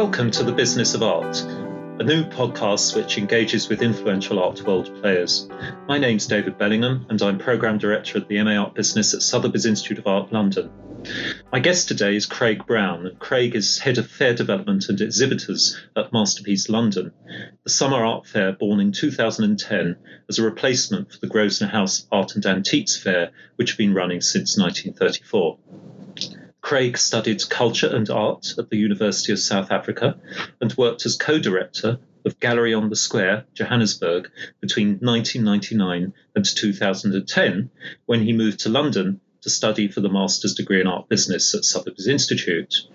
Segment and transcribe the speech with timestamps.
[0.00, 4.90] Welcome to The Business of Art, a new podcast which engages with influential art world
[5.02, 5.46] players.
[5.86, 9.66] My name's David Bellingham, and I'm Programme Director at the MA Art Business at Sotheby's
[9.66, 10.70] Institute of Art, London.
[11.52, 13.14] My guest today is Craig Brown.
[13.18, 17.12] Craig is Head of Fair Development and Exhibitors at Masterpiece London,
[17.64, 19.96] the summer art fair born in 2010
[20.30, 24.22] as a replacement for the Grosvenor House Art and Antiques Fair, which had been running
[24.22, 25.58] since 1934.
[26.70, 30.20] Craig studied culture and art at the University of South Africa
[30.60, 37.70] and worked as co director of Gallery on the Square, Johannesburg, between 1999 and 2010,
[38.06, 41.64] when he moved to London to study for the master's degree in art business at
[41.64, 42.86] Sotheby's Institute.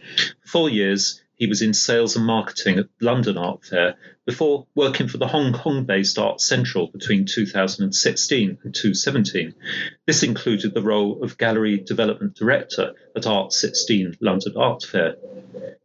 [0.44, 5.08] For four years, he was in sales and marketing at London Art Fair before working
[5.08, 9.53] for the Hong Kong based Art Central between 2016 and 2017.
[10.06, 15.16] This included the role of Gallery Development Director at Art 16 London Art Fair.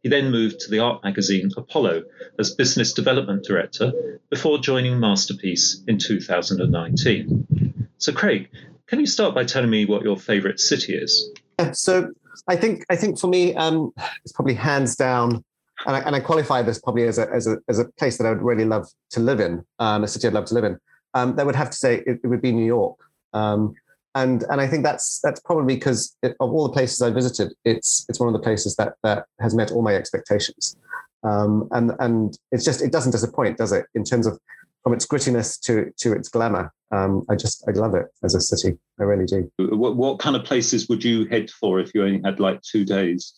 [0.03, 2.03] He then moved to the art magazine Apollo
[2.39, 7.87] as Business Development Director before joining Masterpiece in 2019.
[7.97, 8.49] So, Craig,
[8.87, 11.29] can you start by telling me what your favourite city is?
[11.73, 12.11] So,
[12.47, 13.93] I think I think for me, um,
[14.23, 15.43] it's probably hands down,
[15.85, 18.25] and I, and I qualify this probably as a, as a as a place that
[18.25, 20.79] I would really love to live in, um, a city I'd love to live in.
[21.13, 22.97] Um, that would have to say it, it would be New York,
[23.33, 23.73] um,
[24.15, 28.05] and and I think that's that's probably because of all the places I visited, it's
[28.09, 30.75] it's one of the places that that has met all my expectations,
[31.23, 33.85] um, and and it's just it doesn't disappoint, does it?
[33.93, 34.39] In terms of
[34.83, 36.73] from its grittiness to to its glamour.
[36.91, 38.77] Um, I just I love it as a city.
[38.99, 39.49] I really do.
[39.57, 42.83] What, what kind of places would you head for if you only had like two
[42.83, 43.33] days?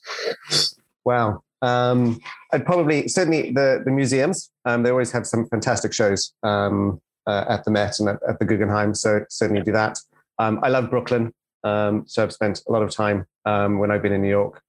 [1.06, 1.44] Wow.
[1.62, 2.20] Um,
[2.52, 4.50] I'd probably certainly the the museums.
[4.66, 8.40] Um, they always have some fantastic shows um, uh, at the Met and at, at,
[8.40, 8.94] the Guggenheim.
[8.94, 9.98] So certainly do that.
[10.40, 11.34] Um, I love Brooklyn.
[11.64, 14.62] Um, so I've spent a lot of time um, when I've been in New York,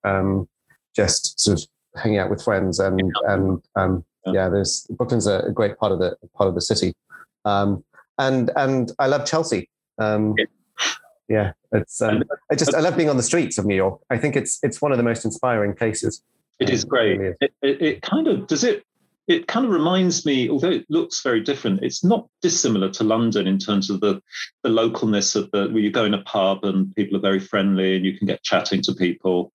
[0.95, 5.93] just sort of hanging out with friends and and yeah, there's Brooklyn's a, great part
[5.93, 6.95] of the part of the city,
[7.45, 7.85] um,
[8.19, 9.69] and and I love Chelsea.
[9.99, 10.35] Um,
[11.29, 14.01] yeah, it's um, I just I love being on the streets of New York.
[14.11, 16.23] I think it's it's one of the most inspiring places.
[16.61, 17.21] It is great.
[17.21, 18.85] It, it, it, kind of does it
[19.27, 23.47] it kind of reminds me, although it looks very different, it's not dissimilar to London
[23.47, 24.21] in terms of the,
[24.63, 27.97] the localness of the where you go in a pub and people are very friendly
[27.97, 29.53] and you can get chatting to people.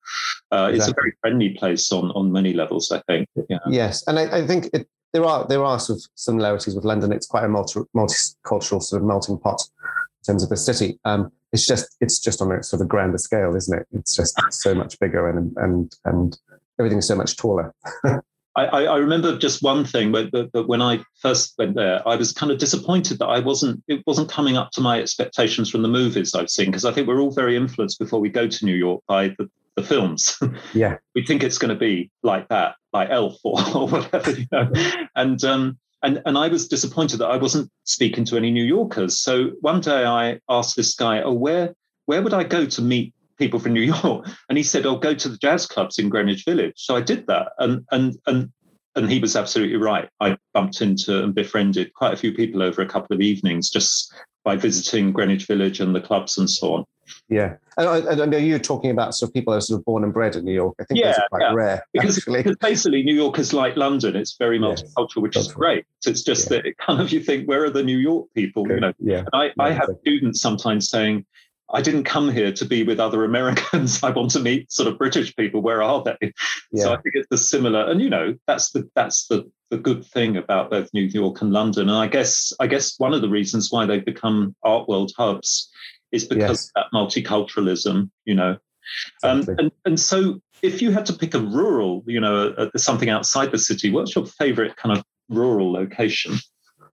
[0.51, 0.77] Uh, exactly.
[0.77, 3.27] It's a very friendly place on on many levels, I think.
[3.47, 3.59] Yeah.
[3.69, 7.11] Yes, and I, I think it, there are there are sort of similarities with London.
[7.11, 10.99] It's quite a multi, multicultural sort of melting pot in terms of the city.
[11.05, 13.87] Um, it's just it's just on a sort of grander scale, isn't it?
[13.91, 16.39] It's just so much bigger and and and
[16.79, 17.73] everything is so much taller.
[18.55, 22.33] I, I, remember just one thing, but, but, when I first went there, I was
[22.33, 23.83] kind of disappointed that I wasn't.
[23.87, 27.07] It wasn't coming up to my expectations from the movies I've seen because I think
[27.07, 30.37] we're all very influenced before we go to New York by the, the films.
[30.73, 34.47] Yeah, we think it's going to be like that, like Elf or, or whatever, you
[34.51, 34.71] know.
[35.15, 39.19] And um, and and I was disappointed that I wasn't speaking to any New Yorkers.
[39.19, 41.73] So one day I asked this guy, "Oh, where
[42.07, 44.27] where would I go to meet people from New York.
[44.49, 47.01] And he said, "I'll "Oh, go to the jazz clubs in Greenwich Village." So I
[47.01, 48.51] did that, and and and
[48.95, 50.09] and he was absolutely right.
[50.19, 54.13] I bumped into and befriended quite a few people over a couple of evenings just
[54.43, 56.85] by visiting Greenwich Village and the clubs and so on.
[57.27, 59.85] Yeah, and I, I know you're talking about sort of people that are sort of
[59.85, 60.75] born and bred in New York.
[60.79, 61.53] I think yeah, are quite yeah.
[61.53, 61.83] rare.
[61.93, 65.15] Because, because, basically, New York is like London; it's very multicultural, yes.
[65.15, 65.85] which is great.
[66.01, 66.57] So it's just yeah.
[66.57, 68.67] that it kind of you think, where are the New York people?
[68.67, 69.19] You know, yeah.
[69.19, 71.25] And I, yeah, I have students sometimes saying,
[71.71, 74.01] I didn't come here to be with other Americans.
[74.03, 75.61] I want to meet sort of British people.
[75.61, 76.33] Where are they?
[76.71, 76.83] Yeah.
[76.83, 80.05] So I think it's the similar, and you know, that's the that's the the good
[80.05, 81.89] thing about both New York and London.
[81.89, 85.69] And I guess I guess one of the reasons why they've become art world hubs
[86.11, 86.71] is because yes.
[86.75, 88.09] of that multiculturalism.
[88.25, 88.57] You know,
[89.23, 92.79] um, and and so if you had to pick a rural, you know, a, a,
[92.79, 96.37] something outside the city, what's your favorite kind of rural location?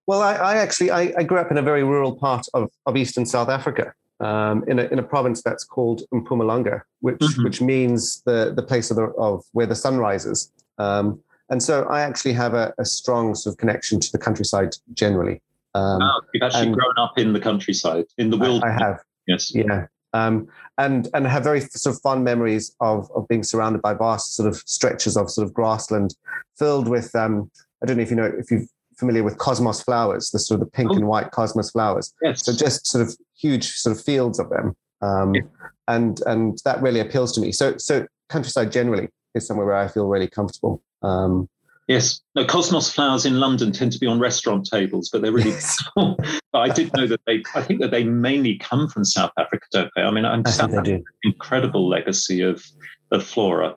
[0.06, 2.96] Well, I, I actually I, I, grew up in a very rural part of, of
[2.96, 7.44] eastern South Africa, um, in, a, in a province that's called Mpumalanga, which mm-hmm.
[7.44, 10.52] which means the the place of, the, of where the sun rises.
[10.78, 14.74] Um, and so I actually have a, a, strong sort of connection to the countryside
[14.94, 15.40] generally.
[15.74, 18.64] Um, oh, you've actually grown up in the countryside, in the wilderness.
[18.64, 19.00] I, I have.
[19.26, 19.54] Yes.
[19.54, 19.86] Yeah.
[20.12, 20.48] Um,
[20.78, 24.48] and and have very sort of fond memories of of being surrounded by vast sort
[24.48, 26.16] of stretches of sort of grassland,
[26.58, 27.50] filled with um,
[27.82, 28.64] I don't know if you know if you're
[28.96, 30.94] familiar with cosmos flowers, the sort of the pink oh.
[30.94, 32.14] and white cosmos flowers.
[32.22, 32.44] Yes.
[32.44, 34.74] So just sort of huge sort of fields of them.
[35.02, 35.42] Um, yeah.
[35.88, 37.52] and and that really appeals to me.
[37.52, 40.82] So so countryside generally is somewhere where I feel really comfortable.
[41.02, 41.48] Um,
[41.86, 45.54] yes, no, cosmos flowers in London tend to be on restaurant tables, but they're really.
[45.96, 47.42] but I did know that they.
[47.54, 50.02] I think that they mainly come from South Africa, don't they?
[50.02, 52.64] I mean, I'm South Africa, incredible legacy of
[53.10, 53.76] of flora.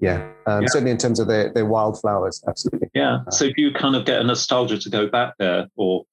[0.00, 0.68] Yeah, um, yeah.
[0.68, 2.88] certainly in terms of their, their wildflowers, absolutely.
[2.94, 3.22] Yeah.
[3.26, 6.04] Uh, so do you kind of get a nostalgia to go back there, or?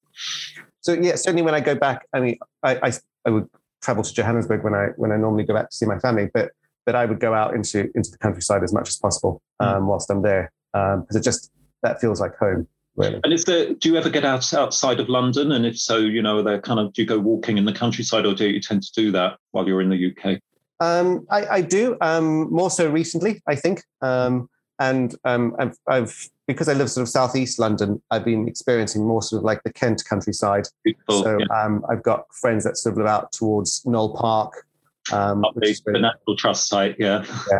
[0.86, 2.94] So yeah, certainly when I go back, I mean, I, I,
[3.26, 3.50] I would
[3.82, 6.52] travel to Johannesburg when I when I normally go back to see my family, but
[6.86, 9.68] but I would go out into into the countryside as much as possible hmm.
[9.68, 9.86] um, mm.
[9.88, 11.52] whilst I'm there because um, it just
[11.82, 12.68] that feels like home.
[12.98, 13.20] Really.
[13.24, 13.74] And is there?
[13.74, 15.52] Do you ever get out outside of London?
[15.52, 18.28] And if so, you know, they kind of do you go walking in the countryside,
[18.28, 20.40] or do you tend to do that while you're in the UK?
[20.80, 23.82] Um, I, I, do um, more so recently, I think.
[24.02, 29.06] Um, and um, I've, I've, because I live sort of southeast London, I've been experiencing
[29.06, 30.68] more sort of like the Kent countryside.
[31.10, 31.46] So yeah.
[31.56, 34.66] Um, I've got friends that sort of live out towards Knole Park.
[35.12, 37.24] Um, the, National Trust site, yeah.
[37.52, 37.60] yeah.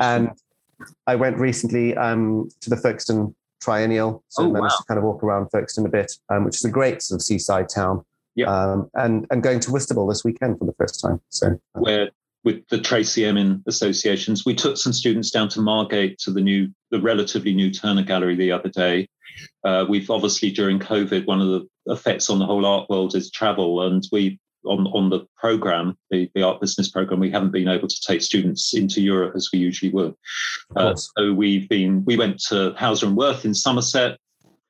[0.00, 0.30] and
[1.06, 4.76] I went recently to the Folkestone Triennial, so oh, I managed wow.
[4.78, 7.68] to kind of walk around Folkestone a bit, which is a great sort of seaside
[7.68, 8.04] town.
[8.34, 8.46] Yeah.
[8.46, 11.20] Um, and and going to Whitstable this weekend for the first time.
[11.28, 12.10] So um, where
[12.44, 16.68] with the Tracey Emin associations, we took some students down to Margate to the new,
[16.90, 19.08] the relatively new Turner Gallery the other day.
[19.64, 23.30] Uh, we've obviously during COVID, one of the effects on the whole art world is
[23.30, 27.68] travel, and we on on the program, the, the art business program, we haven't been
[27.68, 30.14] able to take students into Europe as we usually would.
[30.76, 34.18] Uh, so we've been we went to Hauser and Wirth in Somerset.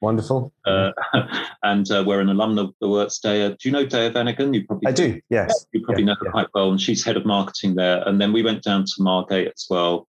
[0.02, 0.52] Wonderful.
[0.66, 0.90] Uh,
[1.62, 3.48] and uh, we're an alumna of the Works Day.
[3.48, 4.52] Do you know Dea Venegan?
[4.52, 5.20] You probably I do.
[5.30, 5.64] Yes.
[5.72, 6.32] You probably yeah, know her yeah.
[6.32, 8.02] quite well, and she's head of marketing there.
[8.06, 10.08] And then we went down to Margate as well,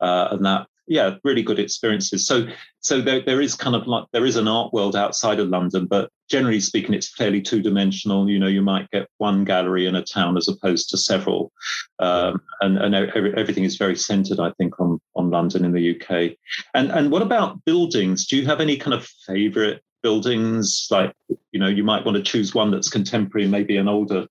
[0.00, 2.26] uh, and that yeah, really good experiences.
[2.26, 2.46] So
[2.80, 5.86] so there, there is kind of like there is an art world outside of London,
[5.86, 8.30] but generally speaking, it's fairly two dimensional.
[8.30, 11.50] You know, you might get one gallery in a town as opposed to several,
[11.98, 16.36] um, and and everything is very centred, I think, on on London in the UK.
[16.74, 18.26] And and what about buildings?
[18.26, 20.86] Do you have any kind of favourite buildings?
[20.90, 21.12] Like
[21.50, 24.26] you know, you might want to choose one that's contemporary, maybe an older.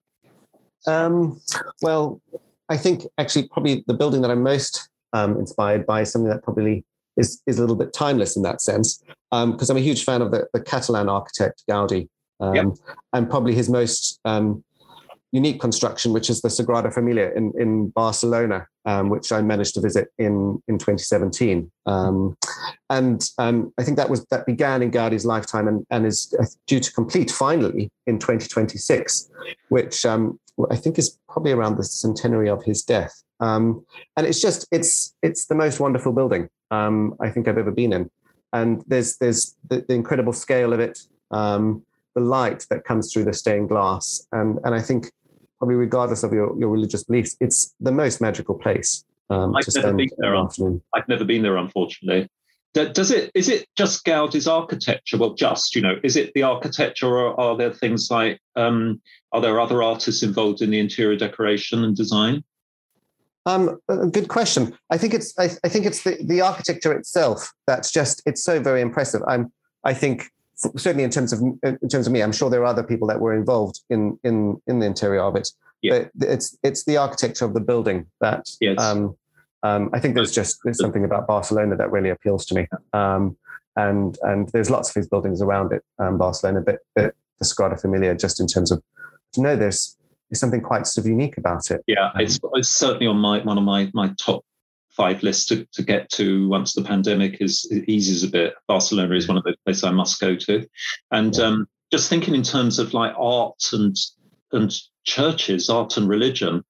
[0.88, 1.42] Um,
[1.82, 2.22] well,
[2.70, 6.84] I think actually probably the building that I'm most um, inspired by something that probably
[7.18, 9.02] is, is a little bit timeless in that sense.
[9.32, 12.10] Because um, I'm a huge fan of the, the Catalan architect Gaudi,
[12.40, 12.66] um, yep.
[13.14, 14.64] and probably his most um,
[15.32, 19.82] unique construction, which is the Sagrada Familia in, in Barcelona, um, which I managed to
[19.82, 21.72] visit in, in 2017.
[21.86, 22.38] Um,
[22.90, 26.46] and um, I think that was that began in Gaudi's lifetime and, and is uh,
[26.68, 29.30] due to complete finally in 2026,
[29.70, 30.40] which um,
[30.72, 33.24] I think is probably around the centenary of his death.
[33.40, 33.86] Um,
[34.16, 37.94] and it's just it's it's the most wonderful building um, I think I've ever been
[37.94, 38.10] in.
[38.54, 41.00] And there's there's the, the incredible scale of it,
[41.32, 45.12] um, the light that comes through the stained glass, and and I think
[45.58, 49.06] probably regardless of your, your religious beliefs, it's the most magical place.
[49.30, 50.36] Um, I've never been there.
[50.94, 52.30] I've never been there, unfortunately.
[52.76, 53.32] Does it?
[53.34, 55.18] Is it just Gaudi's architecture?
[55.18, 59.02] Well, just you know, is it the architecture, or are there things like um,
[59.32, 62.44] are there other artists involved in the interior decoration and design?
[63.46, 63.80] Um,
[64.12, 64.78] good question.
[64.90, 68.60] I think it's I, I, think it's the, the architecture itself that's just it's so
[68.60, 69.22] very impressive.
[69.26, 69.54] I'm
[69.86, 72.84] I think certainly in terms of in terms of me, I'm sure there are other
[72.84, 75.50] people that were involved in in in the interior of it.
[75.82, 76.06] Yeah.
[76.16, 78.80] But it's it's the architecture of the building that yes.
[78.80, 79.16] um,
[79.66, 82.68] um, I think there's just there's something about Barcelona that really appeals to me.
[82.94, 83.36] Um,
[83.76, 87.80] and and there's lots of these buildings around it, um, Barcelona, but, but the Sagrada
[87.80, 88.82] Familia, just in terms of
[89.34, 89.98] to know there's
[90.32, 91.82] is something quite sort of unique about it.
[91.88, 94.46] Yeah, um, it's, it's, certainly on my one of my my top
[94.90, 98.54] five lists to, to get to once the pandemic is eases a bit.
[98.68, 100.66] Barcelona is one of those places I must go to,
[101.12, 101.44] and yeah.
[101.44, 103.96] um, just thinking in terms of like art and
[104.52, 104.74] and
[105.06, 106.64] churches, art and religion.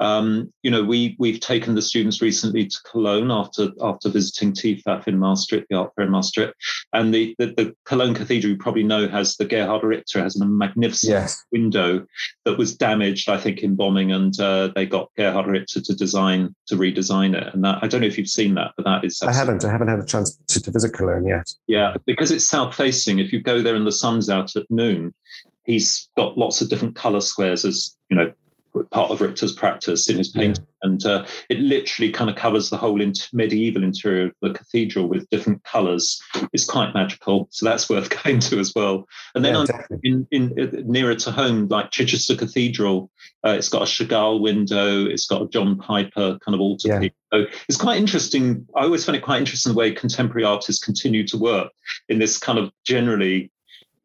[0.00, 5.06] Um, you know, we we've taken the students recently to Cologne after after visiting TEFAF
[5.06, 6.54] in Maastricht, the art fair in Maastricht,
[6.92, 10.44] and the, the, the Cologne Cathedral you probably know has the Gerhard Richter has a
[10.44, 11.44] magnificent yes.
[11.52, 12.04] window
[12.44, 16.54] that was damaged, I think, in bombing, and uh, they got Gerhard Richter to design
[16.66, 17.54] to redesign it.
[17.54, 19.64] And that I don't know if you've seen that, but that is I haven't.
[19.64, 21.52] I haven't had a chance to, to visit Cologne yet.
[21.66, 23.18] Yeah, because it's south facing.
[23.18, 25.14] If you go there and the sun's out at noon,
[25.64, 28.32] he's got lots of different color squares as you know
[28.90, 30.88] part of Richter's practice in his painting, yeah.
[30.88, 32.98] and uh, it literally kind of covers the whole
[33.32, 36.20] medieval interior of the cathedral with different colours.
[36.52, 39.06] It's quite magical, so that's worth going to as well.
[39.34, 43.10] And then yeah, in, in, in, nearer to home, like Chichester Cathedral,
[43.46, 47.10] uh, it's got a Chagall window, it's got a John Piper kind of altarpiece.
[47.32, 47.44] Yeah.
[47.44, 48.66] So it's quite interesting.
[48.76, 51.72] I always find it quite interesting the way contemporary artists continue to work
[52.08, 53.50] in this kind of generally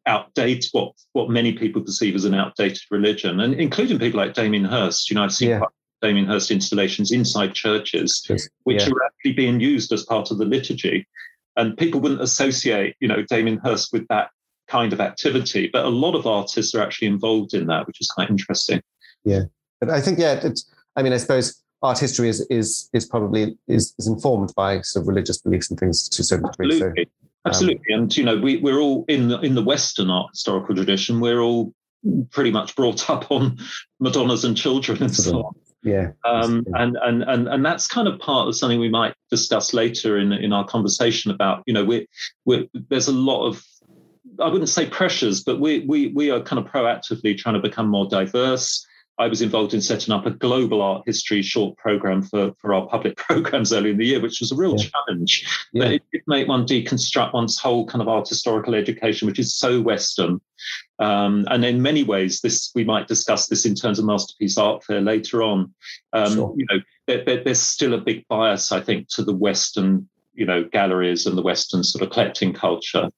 [0.08, 4.64] outdated what what many people perceive as an outdated religion, and including people like Damien
[4.64, 5.08] Hirst.
[5.08, 5.60] You know, I've seen yeah.
[6.02, 8.26] Damien Hirst installations inside churches,
[8.64, 8.88] which yeah.
[8.88, 11.06] are actually being used as part of the liturgy,
[11.56, 14.30] and people wouldn't associate, you know, Damien Hirst with that
[14.66, 18.08] kind of activity, but a lot of artists are actually involved in that, which is
[18.08, 18.82] quite interesting.
[19.24, 19.42] Yeah,
[19.80, 20.68] but I think yeah, it's.
[20.96, 25.04] I mean, I suppose art history is is is probably is, is informed by sort
[25.04, 26.74] of religious beliefs and things to a certain degree.
[26.74, 27.04] Absolutely.
[27.04, 30.30] So, Absolutely, um, and you know we we're all in the in the Western art
[30.32, 31.20] historical tradition.
[31.20, 31.72] We're all
[32.30, 33.58] pretty much brought up on
[34.00, 35.54] Madonnas and children and so on.
[35.82, 36.12] Yeah.
[36.24, 40.18] Um, and, and and and that's kind of part of something we might discuss later
[40.18, 42.06] in in our conversation about you know we
[42.44, 43.64] we there's a lot of
[44.40, 47.88] I wouldn't say pressures, but we we we are kind of proactively trying to become
[47.88, 48.84] more diverse.
[49.18, 52.86] I was involved in setting up a global art history short program for, for our
[52.86, 54.88] public programs early in the year, which was a real yeah.
[54.88, 55.68] challenge.
[55.72, 55.84] Yeah.
[55.84, 59.54] But it did make one deconstruct one's whole kind of art historical education, which is
[59.54, 60.40] so Western.
[61.00, 64.84] Um, and in many ways, this we might discuss this in terms of masterpiece art
[64.84, 65.74] fair later on.
[66.12, 66.54] Um, sure.
[66.56, 70.46] You know, there, there, there's still a big bias, I think, to the Western, you
[70.46, 73.10] know, galleries and the Western sort of collecting culture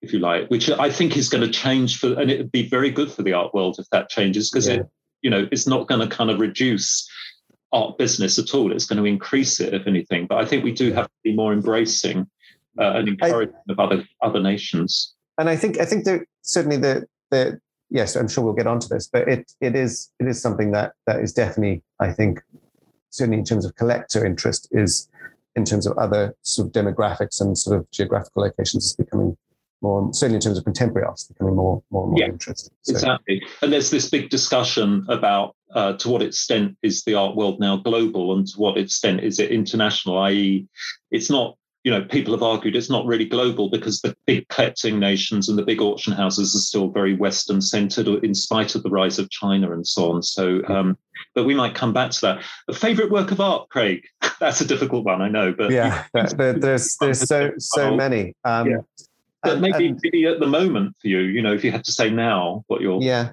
[0.00, 2.68] if you like, which I think is going to change for, and it would be
[2.68, 4.74] very good for the art world if that changes because yeah.
[4.74, 4.86] it
[5.22, 7.08] you know, it's not going to kind of reduce
[7.72, 8.72] art business at all.
[8.72, 10.26] It's going to increase it, if anything.
[10.26, 12.26] But I think we do have to be more embracing
[12.78, 15.14] uh, and encouraging I, of other other nations.
[15.38, 17.60] And I think I think that certainly the the
[17.90, 20.92] yes, I'm sure we'll get onto this, but it it is it is something that
[21.06, 22.40] that is definitely I think
[23.10, 25.08] certainly in terms of collector interest is
[25.56, 29.36] in terms of other sort of demographics and sort of geographical locations is becoming
[29.80, 32.72] more certainly in terms of contemporary art, becoming more more and more yeah, interesting.
[32.82, 32.92] So.
[32.92, 37.60] Exactly, and there's this big discussion about uh, to what extent is the art world
[37.60, 40.18] now global, and to what extent is it international?
[40.18, 40.66] I.e.,
[41.10, 41.56] it's not.
[41.84, 45.56] You know, people have argued it's not really global because the big collecting nations and
[45.56, 49.30] the big auction houses are still very Western centered, in spite of the rise of
[49.30, 50.22] China and so on.
[50.22, 50.98] So, um,
[51.34, 52.44] but we might come back to that.
[52.66, 54.02] A favorite work of art, Craig?
[54.40, 58.34] That's a difficult one, I know, but yeah, there, there's there's so so many.
[58.44, 58.78] Um, yeah
[59.42, 62.10] but maybe, maybe at the moment for you, you know, if you had to say
[62.10, 63.00] now what you're.
[63.00, 63.32] Yeah,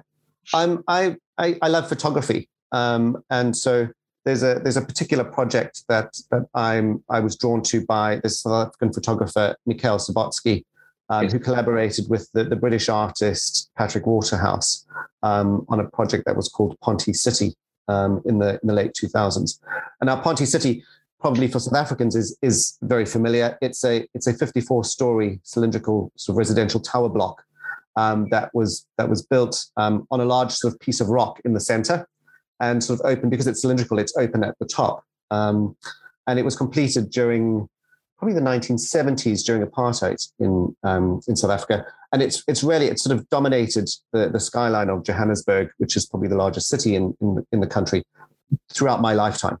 [0.54, 0.84] I'm.
[0.88, 3.88] I I, I love photography, um, and so
[4.24, 8.40] there's a there's a particular project that that I'm I was drawn to by this
[8.42, 10.64] South African photographer Mikhael Subotzky,
[11.08, 11.32] um, yes.
[11.32, 14.86] who collaborated with the, the British artist Patrick Waterhouse
[15.22, 17.54] um, on a project that was called Ponte City
[17.88, 19.58] um, in the in the late 2000s.
[20.00, 20.84] And now Ponte City
[21.26, 23.58] probably for South Africans is is very familiar.
[23.60, 27.42] It's a it's a 54 story cylindrical sort of residential tower block
[27.96, 31.40] um, that was that was built um, on a large sort of piece of rock
[31.44, 32.06] in the center
[32.60, 33.98] and sort of open because it's cylindrical.
[33.98, 35.02] It's open at the top,
[35.32, 35.76] um,
[36.28, 37.68] and it was completed during
[38.18, 41.84] probably the 1970s during apartheid in um, in South Africa.
[42.12, 46.06] And it's it's really it's sort of dominated the the skyline of Johannesburg, which is
[46.06, 48.04] probably the largest city in in, in the country
[48.72, 49.58] throughout my lifetime.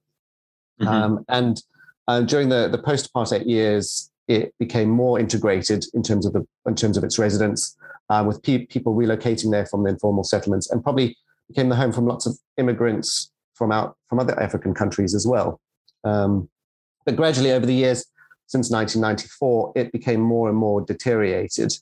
[0.80, 0.88] Mm-hmm.
[0.88, 1.62] Um, and
[2.08, 6.46] uh, during the, the post apartheid years, it became more integrated in terms of the
[6.66, 7.76] in terms of its residents,
[8.10, 11.16] uh, with pe- people relocating there from the informal settlements, and probably
[11.48, 15.60] became the home from lots of immigrants from out from other African countries as well.
[16.04, 16.48] Um,
[17.04, 18.04] but gradually, over the years,
[18.46, 21.72] since 1994, it became more and more deteriorated,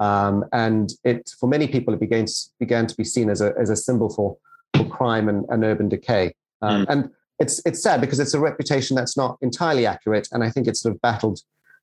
[0.00, 3.52] um, and it for many people it began to, began to be seen as a
[3.58, 4.38] as a symbol for
[4.74, 6.34] for crime and, and urban decay.
[6.62, 6.90] Um, mm.
[6.90, 10.68] And it's it's sad because it's a reputation that's not entirely accurate, and I think
[10.68, 11.40] it's sort of battled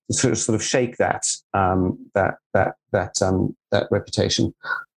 [0.08, 4.54] to sort of, sort of shake that um, that that that um, that reputation.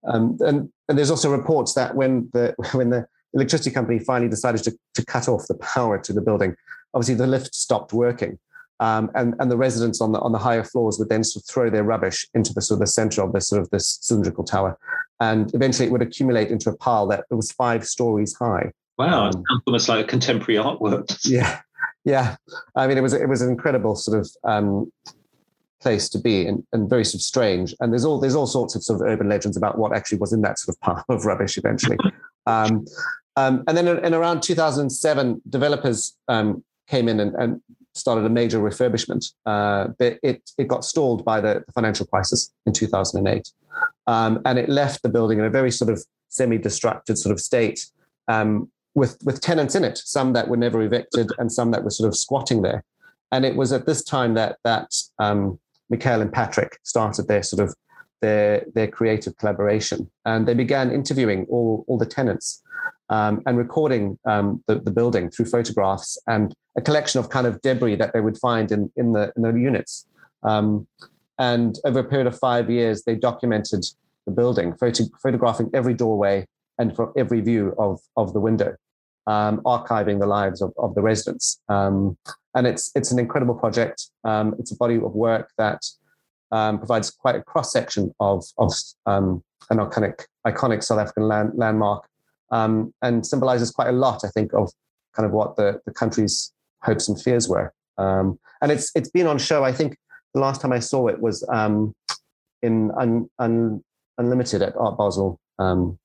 [0.07, 4.63] Um, and and there's also reports that when the when the electricity company finally decided
[4.63, 6.55] to to cut off the power to the building,
[6.93, 8.39] obviously the lift stopped working.
[8.79, 11.47] Um, and, and the residents on the on the higher floors would then sort of
[11.47, 14.43] throw their rubbish into the sort of the center of this sort of this cylindrical
[14.43, 14.75] tower,
[15.19, 18.71] and eventually it would accumulate into a pile that was five stories high.
[19.01, 21.17] Wow, um, almost like a contemporary artwork.
[21.25, 21.61] Yeah,
[22.05, 22.35] yeah.
[22.75, 24.91] I mean, it was it was an incredible sort of um,
[25.81, 27.73] place to be, and, and very sort of strange.
[27.79, 30.33] And there's all there's all sorts of sort of urban legends about what actually was
[30.33, 31.97] in that sort of pile of rubbish eventually.
[32.45, 32.85] um,
[33.37, 37.61] um, and then in, in, around 2007, developers um, came in and, and,
[37.93, 39.33] started a major refurbishment.
[39.47, 43.49] Uh, but it it got stalled by the, financial crisis in 2008,
[44.05, 47.87] um, and it left the building in a very sort of semi-destructed sort of state.
[48.27, 51.89] Um, with with tenants in it, some that were never evicted and some that were
[51.89, 52.83] sort of squatting there.
[53.31, 57.61] And it was at this time that that um, Mikhael and Patrick started their sort
[57.67, 57.75] of
[58.21, 62.61] their their creative collaboration, and they began interviewing all all the tenants
[63.09, 67.61] um, and recording um, the, the building through photographs and a collection of kind of
[67.61, 70.05] debris that they would find in in the in the units.
[70.43, 70.87] Um,
[71.37, 73.83] and over a period of five years, they documented
[74.25, 76.45] the building, photo, photographing every doorway,
[76.77, 78.75] and from every view of, of the window,
[79.27, 81.61] um, archiving the lives of, of the residents.
[81.69, 82.17] Um,
[82.55, 84.07] and it's, it's an incredible project.
[84.23, 85.81] Um, it's a body of work that
[86.51, 88.73] um, provides quite a cross section of, of
[89.05, 92.07] um, an iconic, iconic South African land, landmark
[92.51, 94.71] and symbolizes quite a lot, I think, of,
[95.15, 96.51] kind of what the, the country's
[96.83, 97.73] hopes and fears were.
[97.97, 99.63] And it's it's been on show.
[99.63, 99.97] I think
[100.33, 101.93] the last time I saw it was um,
[102.61, 103.83] in Un, Un,
[104.17, 105.97] Unlimited at Art Basel um,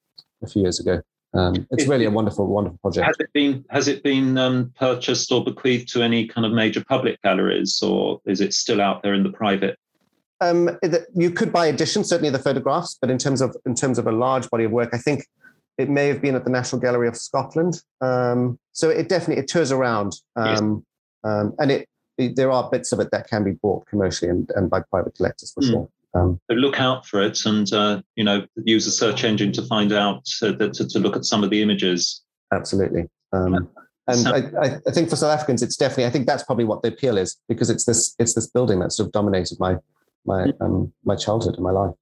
[0.42, 1.02] a few years ago.
[1.34, 3.06] Um, it's really a wonderful, wonderful project.
[3.06, 6.82] Has it been has it been um, purchased or bequeathed to any kind of major
[6.84, 9.78] public galleries, or is it still out there in the private?
[10.40, 10.78] Um,
[11.14, 14.12] you could buy editions, certainly the photographs, but in terms of in terms of a
[14.12, 15.26] large body of work, I think
[15.78, 17.82] it may have been at the National Gallery of Scotland.
[18.00, 20.60] Um, so it definitely it tours around, yes.
[20.60, 20.86] Um,
[21.24, 21.88] um, and it,
[22.18, 25.14] it, there are bits of it that can be bought commercially and, and by private
[25.16, 25.70] collectors for mm.
[25.70, 25.88] sure.
[26.16, 29.62] Um, so look out for it, and uh, you know, use a search engine to
[29.62, 32.22] find out uh, to, to, look at some of the images.
[32.52, 33.04] Absolutely.
[33.32, 33.68] Um,
[34.08, 36.06] and so, I, I, think for South Africans, it's definitely.
[36.06, 38.92] I think that's probably what the appeal is because it's this it's this building that
[38.92, 39.76] sort of dominated my
[40.24, 40.62] my hmm.
[40.62, 41.94] um, my childhood and my life.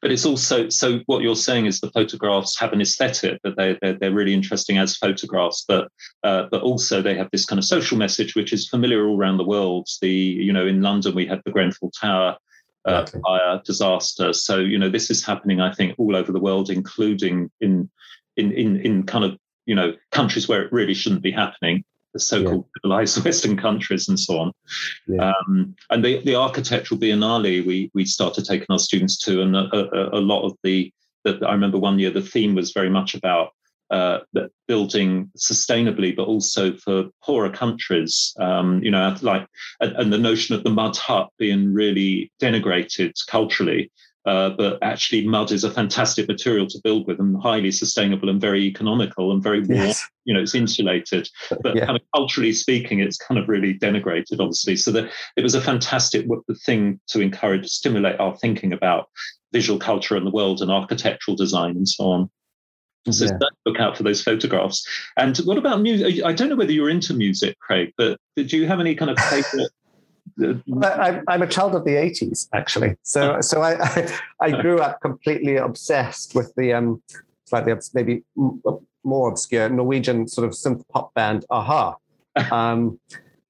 [0.00, 3.76] But it's also so what you're saying is the photographs have an aesthetic that they
[3.82, 5.88] they're, they're really interesting as photographs, but
[6.22, 9.36] uh, but also they have this kind of social message which is familiar all around
[9.36, 9.88] the world.
[10.00, 12.36] The you know in London we had the Grenfell Tower
[12.84, 14.32] uh, fire disaster.
[14.32, 17.90] So you know this is happening, I think, all over the world, including in
[18.36, 22.20] in in in kind of you know countries where it really shouldn't be happening, the
[22.20, 22.80] so-called yeah.
[22.82, 24.52] civilized Western countries and so on.
[25.06, 25.32] Yeah.
[25.48, 29.68] Um, and the the architectural biennale we we started taking our students to, and a,
[29.74, 30.92] a, a lot of the
[31.24, 33.52] that I remember one year the theme was very much about
[33.92, 34.20] uh,
[34.66, 38.34] building sustainably, but also for poorer countries.
[38.40, 39.46] Um, you know, like
[39.80, 43.92] and, and, the notion of the mud hut being really denigrated culturally.
[44.24, 48.40] Uh, but actually, mud is a fantastic material to build with, and highly sustainable, and
[48.40, 49.88] very economical, and very warm.
[49.88, 50.08] Yes.
[50.24, 51.28] You know, it's insulated,
[51.62, 51.84] but yeah.
[51.84, 54.76] kind of culturally speaking, it's kind of really denigrated, obviously.
[54.76, 56.24] So that it was a fantastic
[56.64, 59.08] thing to encourage, stimulate our thinking about
[59.52, 62.30] visual culture in the world and architectural design and so on.
[63.10, 63.38] So yeah.
[63.66, 64.86] look out for those photographs.
[65.16, 66.24] And what about music?
[66.24, 69.18] I don't know whether you're into music, Craig, but did you have any kind of
[69.18, 69.72] favorite?
[71.28, 72.96] I'm a child of the 80s, actually.
[73.02, 77.02] So, so I, I, I grew up completely obsessed with the um,
[77.46, 78.22] slightly maybe
[79.04, 81.96] more obscure Norwegian sort of synth pop band a-ha.
[82.50, 82.98] Um,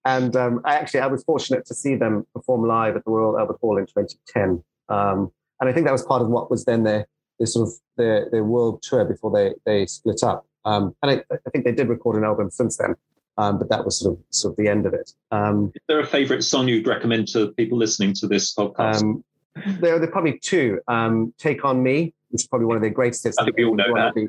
[0.04, 3.38] and um, I actually I was fortunate to see them perform live at the Royal
[3.38, 4.64] Albert Hall in 2010.
[4.88, 7.06] Um, and I think that was part of what was then their
[7.42, 10.46] their sort of their, their world tour before they they split up.
[10.64, 12.94] Um, and I, I, think they did record an album since then,
[13.36, 15.10] um, but that was sort of sort of the end of it.
[15.32, 19.02] Um, is there a favourite song you'd recommend to people listening to this podcast?
[19.02, 19.24] Um,
[19.80, 20.78] there, there are probably two.
[20.86, 23.38] Um, Take on Me, which is probably one of their greatest hits.
[23.38, 24.14] I think we all know that.
[24.14, 24.28] Be,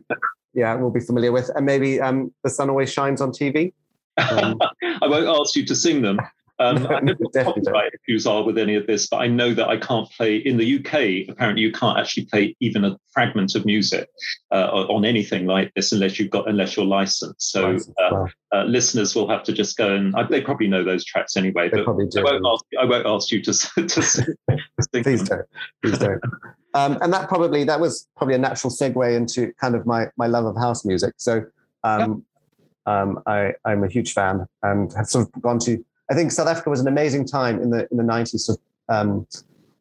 [0.55, 3.73] yeah, we'll be familiar with, and maybe um, The Sun Always Shines on TV.
[4.17, 4.55] I
[5.03, 6.19] won't ask you to sing them.
[6.63, 9.53] Um, I don't know what copyright issues are with any of this, but I know
[9.53, 11.29] that I can't play in the UK.
[11.29, 14.09] Apparently, you can't actually play even a fragment of music
[14.51, 17.51] uh, on anything like this unless you've got unless you're licensed.
[17.51, 21.35] So uh, uh, listeners will have to just go and they probably know those tracks
[21.35, 21.69] anyway.
[21.69, 23.53] They but I won't, ask, I won't ask you to,
[23.87, 24.35] to sing.
[25.03, 25.45] Please don't.
[25.83, 26.21] Please don't.
[26.75, 30.27] Um, and that probably that was probably a natural segue into kind of my my
[30.27, 31.13] love of house music.
[31.17, 31.43] So
[31.83, 32.25] um,
[32.85, 36.47] um, I I'm a huge fan and have sort of gone to I think South
[36.47, 38.47] Africa was an amazing time in the in the nineties.
[38.47, 39.25] of um,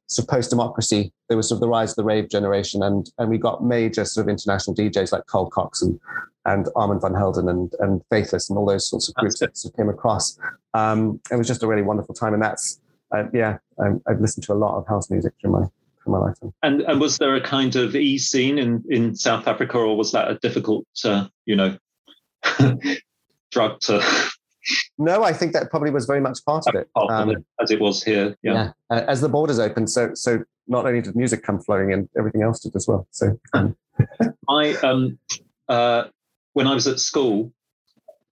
[0.07, 3.11] sort of post democracy, there was sort of the rise of the rave generation, and
[3.19, 6.01] and we got major sort of international DJs like Carl Cox and
[6.47, 9.75] and Armand van Helden and and Faithless and all those sorts of groups that sort
[9.75, 10.39] of came across.
[10.73, 12.81] Um, it was just a really wonderful time, and that's
[13.15, 15.67] uh, yeah, I, I've listened to a lot of house music through my
[16.07, 16.55] my lifetime.
[16.63, 20.13] And and was there a kind of e scene in in South Africa, or was
[20.13, 21.77] that a difficult, uh, you know,
[23.51, 24.03] drug to
[24.99, 28.03] no, I think that probably was very much part of it, um, as it was
[28.03, 28.37] here.
[28.43, 28.73] Yeah.
[28.91, 29.01] yeah.
[29.09, 32.61] as the borders opened, so so not only did music come flowing in, everything else
[32.61, 33.07] did as well.
[33.11, 33.77] So, um.
[34.49, 35.19] I um,
[35.69, 36.05] uh,
[36.53, 37.53] when I was at school,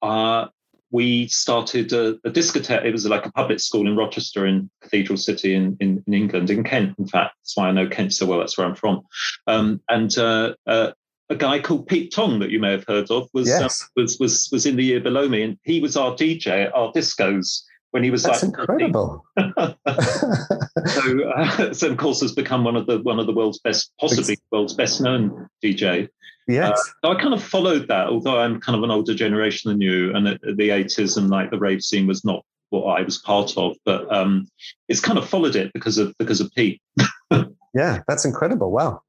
[0.03, 0.47] uh,
[0.91, 2.85] we started a, a, discotheque.
[2.85, 6.51] It was like a public school in Rochester, in Cathedral City, in, in, in England,
[6.51, 6.99] in Kent.
[6.99, 8.41] In fact, that's why I know Kent so well.
[8.41, 9.03] That's where I'm from.
[9.47, 10.91] Um, and uh, uh,
[11.31, 13.83] a guy called Pete Tong that you may have heard of was yes.
[13.83, 16.75] uh, was was was in the year below me, and he was our DJ at
[16.75, 17.63] our discos
[17.93, 19.25] when he was That's like incredible.
[19.39, 23.93] so, uh, so of course has become one of the one of the world's best,
[24.01, 26.09] possibly world's best known DJ.
[26.49, 26.73] Yes.
[26.73, 29.81] Uh, so I kind of followed that, although I'm kind of an older generation than
[29.81, 33.19] you, and the, the 80s and like the rave scene was not what I was
[33.19, 34.49] part of, but um,
[34.89, 36.83] it's kind of followed it because of because of Pete.
[37.75, 38.73] yeah, that's incredible.
[38.73, 39.03] Wow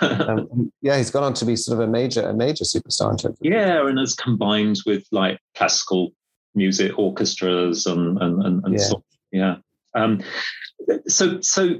[0.00, 3.16] um, yeah, he's gone on to be sort of a major, a major superstar in
[3.16, 3.38] terms.
[3.40, 6.12] Yeah, and has combined with like classical
[6.54, 8.84] music orchestras and and and, and yeah.
[8.86, 9.56] So, yeah.
[9.94, 10.22] Um,
[11.06, 11.78] so so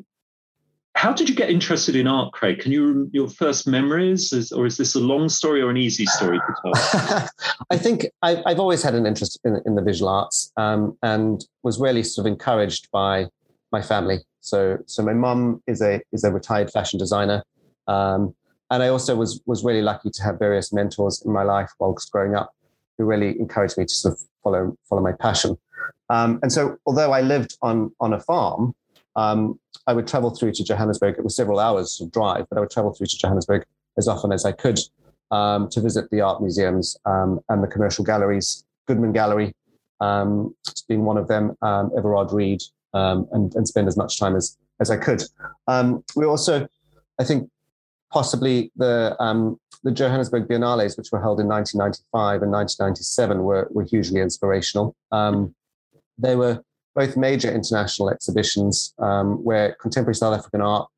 [0.98, 2.58] how did you get interested in art, Craig?
[2.58, 6.06] Can you your first memories, is, or is this a long story or an easy
[6.06, 7.28] story to tell?
[7.70, 11.44] I think I've, I've, always had an interest in, in the visual arts, um, and
[11.62, 13.26] was really sort of encouraged by
[13.70, 14.18] my family.
[14.40, 17.44] So, so my mum is a is a retired fashion designer,
[17.88, 18.34] um,
[18.70, 22.12] and I also was was really lucky to have various mentors in my life whilst
[22.12, 22.54] growing up,
[22.96, 25.56] who really encouraged me to sort of follow follow my passion.
[26.10, 28.74] Um, and so, although I lived on on a farm,
[29.16, 31.16] um, I would travel through to Johannesburg.
[31.18, 33.64] It was several hours of drive, but I would travel through to Johannesburg
[33.96, 34.78] as often as I could
[35.30, 38.64] um, to visit the art museums um, and the commercial galleries.
[38.86, 39.52] Goodman Gallery
[40.00, 40.54] um,
[40.88, 42.62] being one of them, um, Everard Read,
[42.94, 45.22] and, and spend as much time as as I could.
[46.14, 46.68] We also,
[47.18, 47.50] I think,
[48.10, 49.16] possibly the
[49.84, 54.94] the Johannesburg Biennales, which were held in 1995 and 1997, were were hugely inspirational.
[56.20, 56.60] they were
[56.98, 60.88] both major international exhibitions um, where contemporary South African art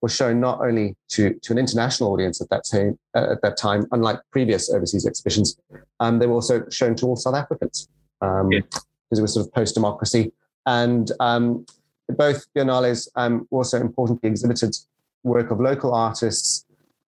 [0.00, 3.56] was shown not only to, to an international audience at that time, uh, at that
[3.56, 5.58] time, unlike previous overseas exhibitions,
[5.98, 7.88] um, they were also shown to all South Africans
[8.20, 8.60] um, yeah.
[8.60, 10.32] because it was sort of post-democracy.
[10.66, 11.66] And um,
[12.10, 14.76] both biennales um, also importantly exhibited
[15.22, 16.64] work of local artists,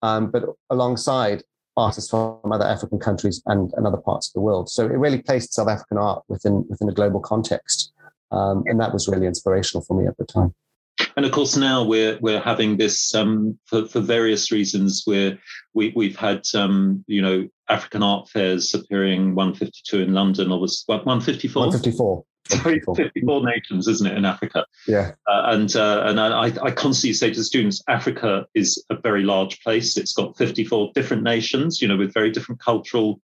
[0.02, 1.44] um, but alongside
[1.78, 4.70] artists from other African countries and, and other parts of the world.
[4.70, 7.92] So it really placed South African art within within a global context.
[8.32, 10.54] Um, and that was really inspirational for me at the time.
[11.18, 15.04] And of course, now we're we're having this um, for for various reasons.
[15.06, 15.38] We're
[15.74, 20.84] we we've had um, you know African art fairs appearing 152 in London, or was
[20.88, 21.60] 154?
[21.68, 22.26] 154.
[22.50, 24.66] 54 nations, isn't it, in Africa?
[24.88, 25.14] Yeah.
[25.28, 29.62] Uh, and uh, and I, I constantly say to students, Africa is a very large
[29.62, 29.98] place.
[29.98, 33.20] It's got 54 different nations, you know, with very different cultural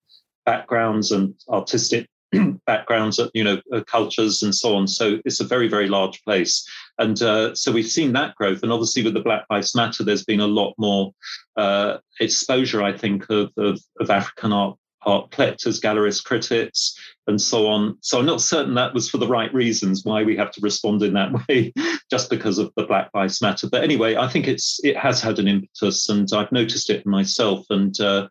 [0.45, 2.07] backgrounds and artistic
[2.65, 4.87] backgrounds, you know, uh, cultures and so on.
[4.87, 6.67] So it's a very, very large place.
[6.97, 8.63] And uh, so we've seen that growth.
[8.63, 11.11] And obviously with the Black Lives Matter, there's been a lot more
[11.57, 17.67] uh, exposure, I think, of, of, of African art art collectors, gallerists, critics, and so
[17.67, 17.97] on.
[18.01, 21.03] So I'm not certain that was for the right reasons why we have to respond
[21.03, 21.73] in that way,
[22.09, 23.69] just because of the Black Lives Matter.
[23.69, 27.65] But anyway, I think it's it has had an impetus, and I've noticed it myself.
[27.69, 28.27] And uh,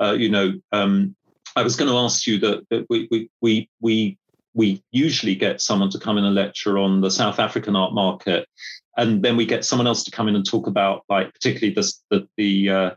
[0.00, 1.14] uh, you know, um,
[1.56, 4.18] I was going to ask you that, that we, we, we, we,
[4.54, 8.48] we usually get someone to come in and lecture on the South African art market,
[8.96, 11.92] and then we get someone else to come in and talk about, like, particularly the
[12.10, 12.90] the the uh,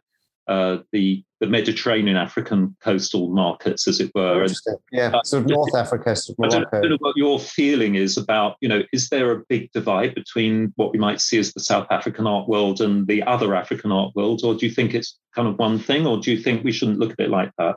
[0.48, 4.44] uh, the, the Mediterranean African coastal markets, as it were.
[4.44, 4.56] And,
[4.92, 7.40] yeah, uh, sort of North Africa, sort of I, don't, I don't know what your
[7.40, 11.40] feeling is about, you know, is there a big divide between what we might see
[11.40, 14.72] as the South African art world and the other African art world, or do you
[14.72, 17.30] think it's kind of one thing, or do you think we shouldn't look at it
[17.30, 17.76] like that?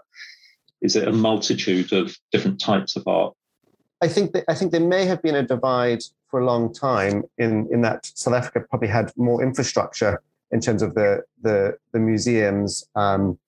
[0.82, 3.34] Is it a multitude of different types of art?
[4.02, 7.22] I think that, I think there may have been a divide for a long time
[7.38, 10.20] in in that South Africa probably had more infrastructure
[10.54, 13.38] in terms of the the, the museums um,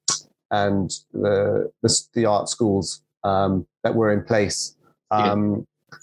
[0.51, 4.77] and the, the, the art schools um, that were in place.
[5.11, 5.99] Um, yeah.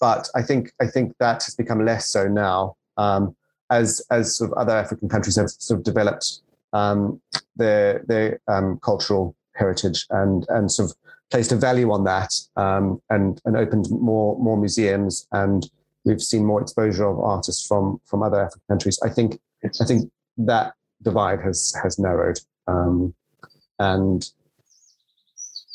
[0.00, 3.36] But I think I think that has become less so now um,
[3.70, 6.40] as as sort of other African countries have sort of developed
[6.72, 7.20] um,
[7.54, 10.96] their their um, cultural heritage and and sort of
[11.30, 15.70] placed a value on that um, and and opened more more museums and
[16.04, 18.98] we've seen more exposure of artists from from other African countries.
[19.02, 19.38] I think
[19.80, 23.14] I think that divide has has narrowed um,
[23.78, 24.30] and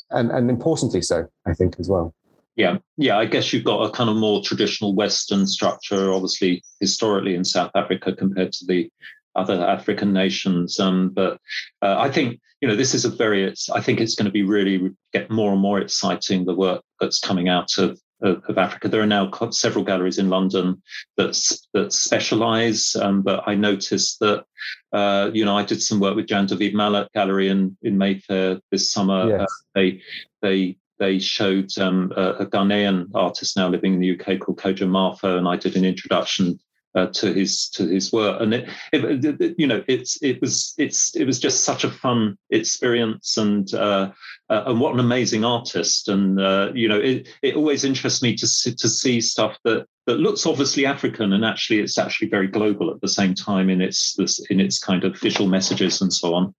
[0.09, 2.13] and and importantly so I think as well.
[2.57, 3.17] Yeah, yeah.
[3.17, 7.71] I guess you've got a kind of more traditional Western structure, obviously historically in South
[7.75, 8.91] Africa compared to the
[9.35, 10.79] other African nations.
[10.79, 11.39] Um, but
[11.81, 13.53] uh, I think you know this is a very.
[13.73, 17.19] I think it's going to be really get more and more exciting the work that's
[17.19, 17.99] coming out of.
[18.21, 20.81] Of, of Africa, there are now several galleries in London
[21.17, 21.35] that
[21.73, 22.95] that specialise.
[22.95, 24.45] Um, but I noticed that,
[24.93, 28.91] uh, you know, I did some work with Jean-David Malat Gallery in in Mayfair this
[28.91, 29.27] summer.
[29.27, 29.41] Yes.
[29.41, 30.01] Uh, they
[30.41, 34.87] they they showed um, a, a, Ghanaian artist now living in the UK called Kojo
[34.87, 36.59] Marfo, and I did an introduction
[36.95, 38.41] uh, to his to his work.
[38.41, 41.91] And it, it, it, you know it's it was it's it was just such a
[41.91, 44.11] fun experience and uh,
[44.49, 46.07] uh, and what an amazing artist.
[46.07, 49.85] And uh, you know it, it always interests me to see, to see stuff that
[50.07, 53.81] that looks obviously African and actually it's actually very global at the same time in
[53.81, 56.53] its this in its kind of visual messages and so on.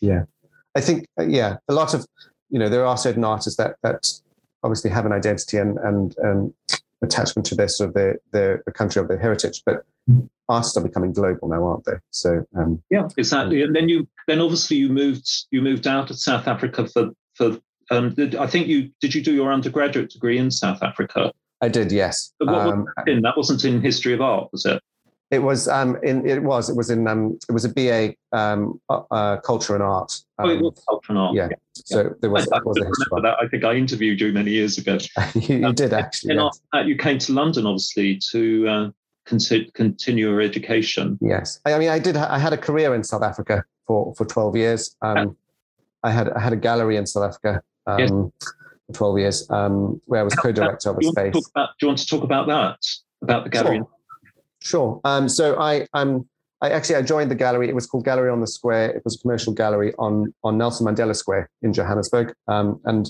[0.00, 0.24] Yeah.
[0.74, 2.06] I think uh, yeah a lot of
[2.50, 4.08] you know there are certain artists that that
[4.62, 6.52] obviously have an identity and and and
[7.02, 9.62] attachment to their sort of their, their the country of their heritage.
[9.64, 9.84] But
[10.48, 11.96] artists are becoming global now, aren't they?
[12.10, 13.62] So um, yeah, exactly.
[13.62, 17.58] And then you then obviously you moved you moved out of South Africa for for
[17.90, 21.32] um, did, I think you did you do your undergraduate degree in South Africa?
[21.60, 22.32] I did, yes.
[22.38, 23.22] But what um, was that in?
[23.22, 24.82] That wasn't in history of art, was it?
[25.30, 28.80] It was um in it was it was in um it was a BA um
[28.88, 30.20] uh, uh, culture and art.
[30.38, 31.34] Um, oh, it um, was culture and art.
[31.34, 31.48] Yeah.
[31.50, 31.56] yeah.
[31.74, 33.36] So there was, I, was I that.
[33.40, 34.98] I think I interviewed you many years ago.
[35.34, 36.32] you, you um, did actually.
[36.32, 36.60] And yes.
[36.72, 38.90] that, you came to London, obviously, to uh,
[39.24, 41.18] continue your education.
[41.20, 42.16] Yes, I, I, mean, I did.
[42.16, 44.94] I had a career in South Africa for for twelve years.
[45.02, 45.24] Um, yeah.
[46.04, 47.62] I had I had a gallery in South Africa.
[47.86, 48.10] Um, yes.
[48.88, 51.50] For 12 years, um, where I was co-director of a space.
[51.50, 52.78] About, do you want to talk about that?
[53.20, 53.78] About the gallery?
[53.78, 53.88] Sure.
[54.66, 55.00] Sure.
[55.04, 56.28] Um, so I, I'm,
[56.60, 57.68] I actually I joined the gallery.
[57.68, 58.90] It was called Gallery on the Square.
[58.96, 62.34] It was a commercial gallery on on Nelson Mandela Square in Johannesburg.
[62.48, 63.08] Um, and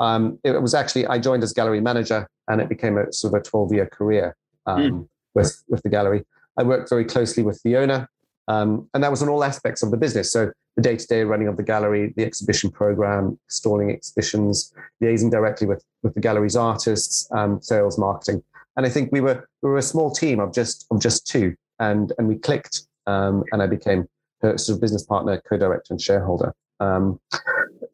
[0.00, 3.40] um, it was actually I joined as gallery manager, and it became a sort of
[3.40, 5.08] a twelve year career mm.
[5.34, 6.26] with with the gallery.
[6.58, 8.10] I worked very closely with the owner,
[8.48, 10.30] um, and that was on all aspects of the business.
[10.30, 15.30] So the day to day running of the gallery, the exhibition program, stalling exhibitions, liaising
[15.30, 18.42] directly with with the gallery's artists, um, sales, marketing.
[18.78, 21.54] And I think we were we were a small team of just of just two,
[21.80, 24.08] and and we clicked, um, and I became
[24.40, 26.54] her sort of business partner, co-director, and shareholder.
[26.78, 27.18] Um,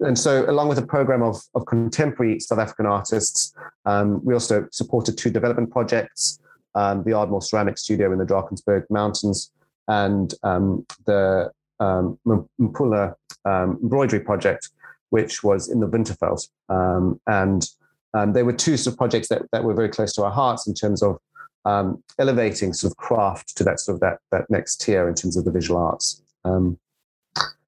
[0.00, 3.54] and so, along with a program of, of contemporary South African artists,
[3.86, 6.38] um, we also supported two development projects
[6.74, 9.50] um, the Ardmore Ceramic Studio in the Drakensberg Mountains
[9.88, 14.70] and um, the um, Mapula um, Embroidery Project,
[15.10, 16.48] which was in the Winterveld.
[16.68, 17.66] Um, and
[18.14, 20.66] um, they were two sort of projects that, that were very close to our hearts
[20.66, 21.18] in terms of
[21.64, 25.36] um, elevating sort of craft to that sort of that, that next tier in terms
[25.36, 26.22] of the visual arts.
[26.44, 26.78] Um,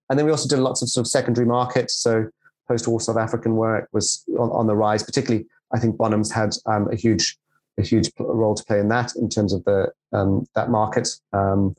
[0.08, 1.96] and then we also did lots of sort of secondary markets.
[1.96, 2.28] So
[2.68, 5.02] post-war South African work was on, on the rise.
[5.02, 7.36] Particularly, I think Bonhams had um, a huge
[7.78, 11.08] a huge role to play in that in terms of the um, that market.
[11.32, 11.74] Um,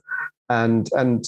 [0.49, 1.25] and and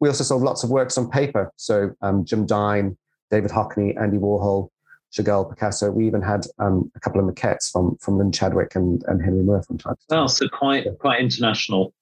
[0.00, 1.52] we also sold lots of works on paper.
[1.56, 1.94] So
[2.24, 2.96] Jim Dine,
[3.30, 4.68] David Hockney, Andy Warhol,
[5.16, 5.90] Chagall, Picasso.
[5.90, 9.42] We even had um, a couple of maquettes from from Lynn Chadwick and, and Henry
[9.42, 10.24] Moore from time to time.
[10.24, 11.92] Oh, so quite quite international.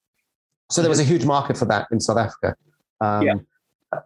[0.70, 2.56] So there was a huge market for that in South Africa.
[3.00, 3.34] Um, yeah.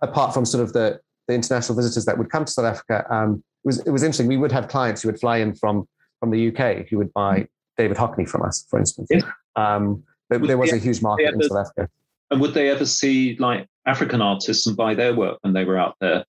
[0.03, 3.43] Apart from sort of the the international visitors that would come to South Africa, um,
[3.65, 4.27] it was it was interesting.
[4.27, 5.89] We would have clients who would fly in from
[6.21, 7.45] from the UK who would buy mm-hmm.
[7.77, 9.09] David Hockney from us, for instance.
[9.11, 9.23] Yeah.
[9.57, 11.89] Um, but there was a huge market ever, in South Africa.
[12.31, 15.79] And would they ever see like African artists and buy their work when they were
[15.79, 16.25] out there?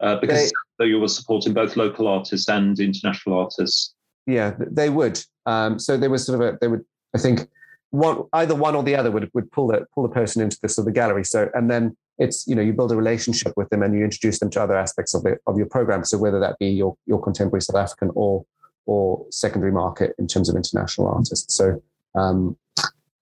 [0.00, 3.94] Uh, because they, you were supporting both local artists and international artists.
[4.26, 5.20] Yeah, they would.
[5.46, 6.84] Um, so there was sort of a, they would,
[7.14, 7.48] I think,
[7.90, 10.68] one either one or the other would would pull the pull the person into the
[10.68, 11.24] sort of the gallery.
[11.24, 14.38] So and then it's you know you build a relationship with them and you introduce
[14.38, 16.04] them to other aspects of it of your program.
[16.04, 18.44] So whether that be your your contemporary South African or
[18.86, 21.54] or secondary market in terms of international artists.
[21.54, 21.82] So
[22.14, 22.56] um,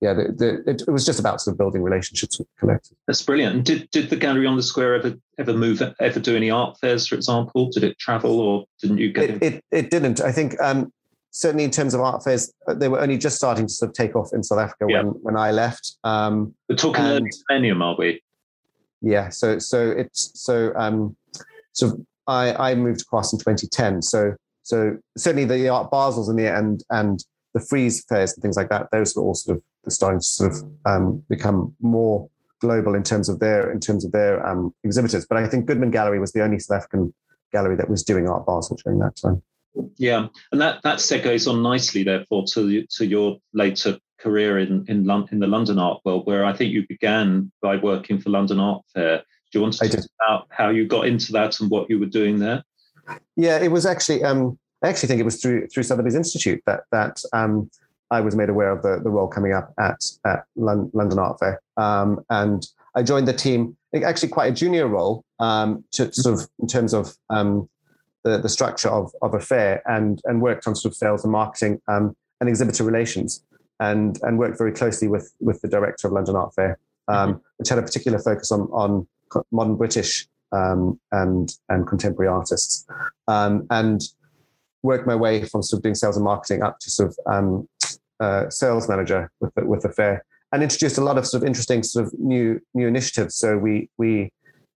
[0.01, 2.95] yeah, the, the, it, it, was just about sort of building relationships with collectors.
[3.07, 3.65] That's brilliant.
[3.65, 7.07] did did the gallery on the square ever ever move ever do any art fairs,
[7.07, 7.71] for example?
[7.71, 9.43] Did it travel, or didn't you get it?
[9.43, 10.21] It, it didn't.
[10.21, 10.93] I think um,
[11.31, 13.95] certainly in terms of art fairs, uh, they were only just starting to sort of
[13.95, 15.03] take off in South Africa yeah.
[15.03, 15.97] when when I left.
[16.05, 18.23] Um, we're talking and, early millennium, are we?
[19.01, 19.31] Yeah.
[19.31, 21.17] So so it's so um,
[21.73, 24.03] so I I moved across in 2010.
[24.03, 28.57] So so certainly the art Basels and the and and the Frieze fairs and things
[28.57, 28.89] like that.
[28.93, 29.63] Those were all sort of
[29.95, 32.29] starting to sort of um, become more
[32.61, 35.27] global in terms of their in terms of their um, exhibitors.
[35.27, 37.15] But I think Goodman Gallery was the only South African
[37.53, 39.43] gallery that was doing Art Basel during that time.
[39.97, 45.05] Yeah, and that that segues on nicely, therefore, to to your later career in in,
[45.05, 48.59] London, in the London art world, where I think you began by working for London
[48.59, 49.19] Art Fair.
[49.19, 52.07] Do you want to talk about how you got into that and what you were
[52.07, 52.65] doing there?
[53.37, 54.25] Yeah, it was actually.
[54.25, 57.71] Um, I actually think it was through through Sotheby's Institute that that um,
[58.11, 61.61] I was made aware of the, the role coming up at, at London Art Fair.
[61.77, 66.49] Um, and I joined the team, actually quite a junior role um, to sort of
[66.61, 67.69] in terms of um,
[68.25, 71.33] the, the structure of, of a fair and, and worked on sort of sales and
[71.33, 73.43] marketing um, and exhibitor relations
[73.81, 77.39] and, and worked very closely with, with the director of London Art Fair, um, mm-hmm.
[77.57, 79.07] which had a particular focus on, on
[79.51, 82.87] modern British um, and, and contemporary artists.
[83.29, 84.03] and
[84.87, 87.69] worked my way from sort of doing sales and marketing up to sort of um,
[88.21, 91.47] uh, sales manager with the, with the fair and introduced a lot of sort of
[91.47, 93.37] interesting sort of new new initiatives.
[93.37, 94.33] So we we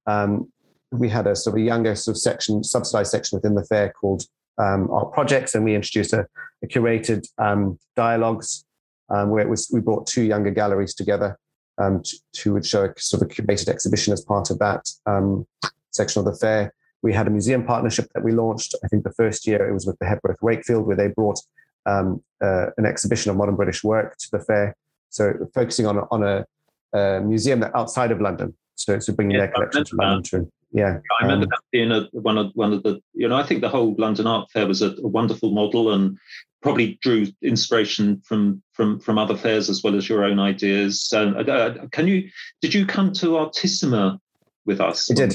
[0.07, 0.51] um,
[0.93, 3.93] we had a sort of a younger sort of section, subsidized section within the fair
[3.93, 4.25] called
[4.59, 6.27] um, Art Projects, and we introduced a,
[6.63, 8.65] a curated um, dialogues
[9.09, 11.39] um, where it was we brought two younger galleries together
[11.79, 14.89] um, to, to would show a sort of a curated exhibition as part of that
[15.07, 15.47] um,
[15.93, 16.73] section of the fair.
[17.03, 18.75] We had a museum partnership that we launched.
[18.85, 21.41] I think the first year it was with the Hepworth Wakefield, where they brought
[21.87, 24.77] um, uh, an exhibition of modern British work to the fair.
[25.11, 26.47] So focusing on on a,
[26.93, 30.53] a museum that outside of London, so so bringing yeah, their collection to London.
[30.73, 33.43] Yeah, I remember um, that being a, one of one of the you know I
[33.43, 36.17] think the whole London Art Fair was a, a wonderful model, and
[36.63, 41.11] probably drew inspiration from from from other fairs as well as your own ideas.
[41.13, 44.21] Uh, uh, can you did you come to Artissima
[44.65, 45.11] with us?
[45.11, 45.35] I did.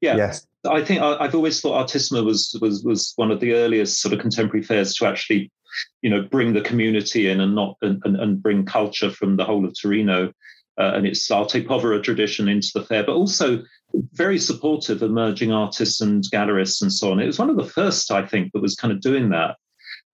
[0.00, 0.16] Yeah.
[0.16, 0.46] Yes.
[0.68, 4.12] I think I, have always thought Artissima was was was one of the earliest sort
[4.12, 5.50] of contemporary fairs to actually,
[6.02, 9.64] you know, bring the community in and not and, and bring culture from the whole
[9.64, 10.32] of Torino
[10.78, 13.62] uh, and its arte povera tradition into the fair, but also
[14.12, 17.20] very supportive emerging artists and gallerists and so on.
[17.20, 19.56] It was one of the first, I think, that was kind of doing that.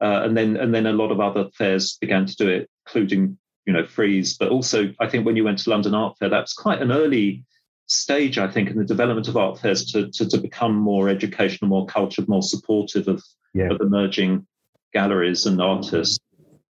[0.00, 3.38] Uh, and then and then a lot of other fairs began to do it, including
[3.66, 4.36] you know Frieze.
[4.36, 6.90] But also, I think when you went to London Art Fair, that was quite an
[6.90, 7.44] early
[7.86, 11.68] stage, I think, in the development of art fairs to to, to become more educational,
[11.68, 13.22] more cultured, more supportive of,
[13.54, 13.70] yeah.
[13.70, 14.46] of emerging
[14.92, 16.18] galleries and artists.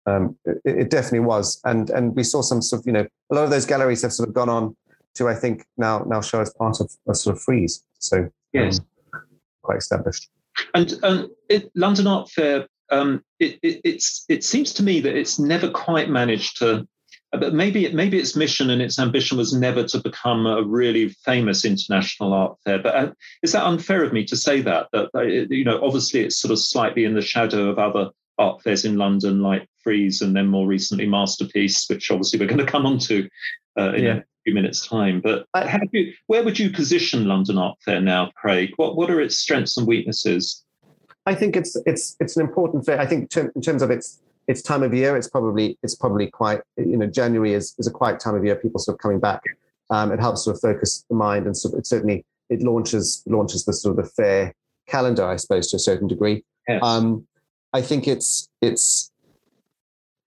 [0.06, 3.34] Um, it, it, definitely was, and and we saw some sort of you know a
[3.34, 4.76] lot of those galleries have sort of gone on
[5.14, 7.84] to I think now now show as part of a sort of Frieze.
[7.98, 8.80] So yes,
[9.14, 9.22] um,
[9.62, 10.28] quite established.
[10.74, 15.16] And um, it, London Art Fair um, it, it, it's it seems to me that
[15.16, 16.86] it's never quite managed to.
[17.32, 21.64] But maybe maybe its mission and its ambition was never to become a really famous
[21.64, 22.78] international art fair.
[22.78, 24.88] But uh, is that unfair of me to say that?
[24.92, 28.62] That uh, you know, obviously, it's sort of slightly in the shadow of other art
[28.62, 32.70] fairs in London, like Frieze, and then more recently Masterpiece, which obviously we're going to
[32.70, 33.28] come on to
[33.78, 34.16] uh, in yeah.
[34.16, 35.22] a few minutes' time.
[35.22, 35.46] But
[35.92, 38.72] you, where would you position London Art Fair now, Craig?
[38.76, 40.62] What what are its strengths and weaknesses?
[41.24, 43.00] I think it's it's it's an important fair.
[43.00, 46.60] I think in terms of its its time of year, it's probably it's probably quite
[46.76, 48.56] you know January is is a quiet time of year.
[48.56, 49.42] People sort of coming back.
[49.90, 53.22] Um, it helps sort of focus the mind, and sort of, it certainly it launches
[53.26, 54.54] launches the sort of the fair
[54.86, 56.44] calendar, I suppose, to a certain degree.
[56.68, 56.80] Yes.
[56.82, 57.26] Um,
[57.72, 59.10] I think it's it's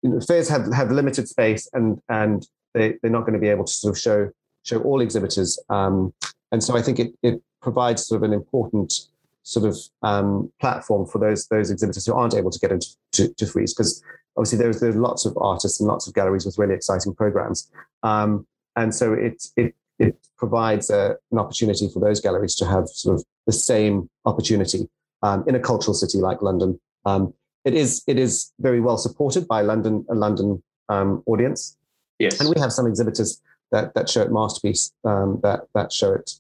[0.02, 3.50] you know, fairs have have limited space, and and they they're not going to be
[3.50, 4.30] able to sort of show
[4.64, 5.60] show all exhibitors.
[5.70, 6.14] Um,
[6.52, 9.08] and so I think it it provides sort of an important
[9.44, 13.34] sort of um, platform for those those exhibitors who aren't able to get into to,
[13.36, 14.02] to Frieze because
[14.38, 17.70] obviously there's there's lots of artists and lots of galleries with really exciting programs
[18.04, 22.88] um, and so it it it provides a, an opportunity for those galleries to have
[22.90, 24.90] sort of the same opportunity
[25.22, 26.80] um, in a cultural city like London.
[27.06, 31.78] Um, it is it is very well supported by London a London um, audience.
[32.20, 36.14] Yes, and we have some exhibitors that that show at Masterpiece um, that that show
[36.14, 36.32] it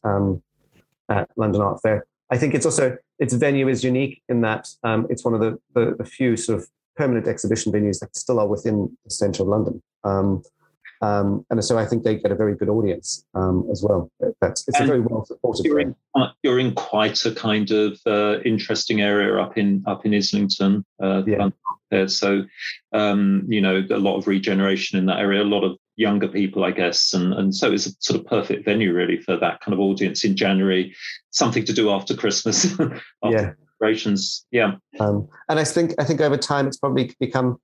[1.10, 2.06] at London Art Fair.
[2.34, 5.60] I think it's also its venue is unique in that um, it's one of the,
[5.76, 9.50] the, the few sort of permanent exhibition venues that still are within the centre of
[9.50, 9.84] London.
[10.04, 10.41] Um,
[11.04, 14.10] um, and so I think they get a very good audience um, as well.
[14.41, 15.65] That's it's and a very well supported.
[15.65, 15.96] You're in,
[16.41, 20.84] you're in, quite a kind of uh, interesting area up in up in Islington.
[21.02, 21.50] Uh, yeah.
[21.91, 22.46] There, so
[22.93, 25.43] um, you know a lot of regeneration in that area.
[25.43, 28.65] A lot of younger people, I guess, and and so it's a sort of perfect
[28.65, 30.95] venue really for that kind of audience in January.
[31.32, 32.65] Something to do after Christmas.
[32.79, 33.51] after yeah.
[33.79, 34.45] Celebrations.
[34.51, 34.75] Yeah.
[34.99, 37.60] Um, and I think I think over time it's probably become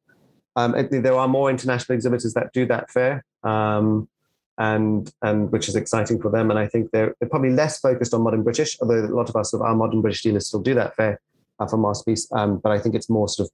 [0.56, 4.10] um, there are more international exhibitors that do that fair, um,
[4.58, 6.50] and and which is exciting for them.
[6.50, 9.36] And I think they're, they're probably less focused on modern British, although a lot of
[9.36, 11.22] us of our modern British dealers still do that fair
[11.60, 12.28] uh, for masterpiece.
[12.32, 13.52] Um, but I think it's more sort of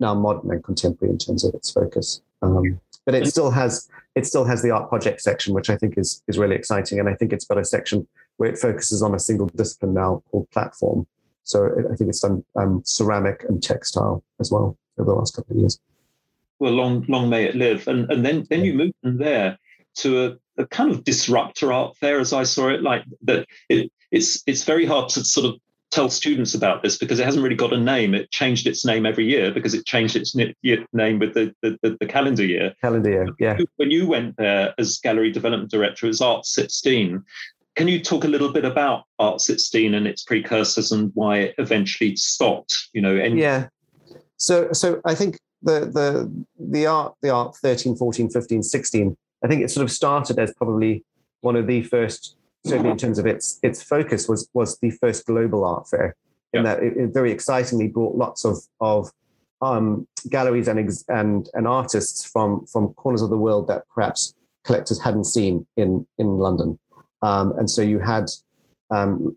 [0.00, 2.20] now modern and contemporary in terms of its focus.
[2.42, 5.98] Um, but it still has it still has the art project section, which I think
[5.98, 6.98] is is really exciting.
[6.98, 10.22] And I think it's got a section where it focuses on a single discipline now
[10.30, 11.06] called platform.
[11.44, 15.56] So I think it's done um, ceramic and textile as well over the last couple
[15.56, 15.78] of years
[16.58, 17.86] well, long long may it live.
[17.88, 19.58] And and then then you move from there
[19.96, 22.82] to a, a kind of disruptor art fair, as I saw it.
[22.82, 25.60] Like that, it, it's it's very hard to sort of
[25.94, 28.14] tell students about this because it hasn't really got a name.
[28.14, 32.06] It changed its name every year because it changed its name with the, the, the
[32.06, 32.74] calendar year.
[32.80, 33.58] Calendar year, yeah.
[33.76, 37.22] When you went there as gallery development director, as Art 16,
[37.76, 41.54] can you talk a little bit about Art 16 and its precursors and why it
[41.58, 42.88] eventually stopped?
[42.92, 43.68] You know, and yeah.
[44.36, 49.48] So, so I think the the the art the art 13 14 15 16 i
[49.48, 51.02] think it sort of started as probably
[51.40, 55.26] one of the first certainly in terms of its its focus was was the first
[55.26, 56.16] global art fair
[56.52, 56.60] yeah.
[56.60, 59.10] and that it, it, very excitingly brought lots of of
[59.60, 64.34] um, galleries and, and and artists from from corners of the world that perhaps
[64.64, 66.78] collectors hadn't seen in in London,
[67.22, 68.26] um, and so you had
[68.90, 69.36] um,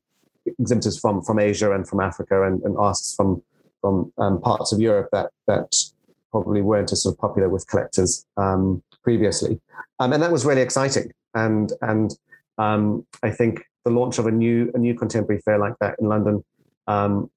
[0.59, 3.41] exhibitors from from Asia and from Africa and, and artists from
[3.82, 5.75] from um, parts of Europe that that
[6.32, 9.61] probably weren't as sort of popular with collectors um, previously,
[9.99, 11.11] um, and that was really exciting.
[11.34, 12.17] And and
[12.58, 16.08] um, I think the launch of a new a new contemporary fair like that in
[16.08, 16.43] London,
[16.88, 17.30] um,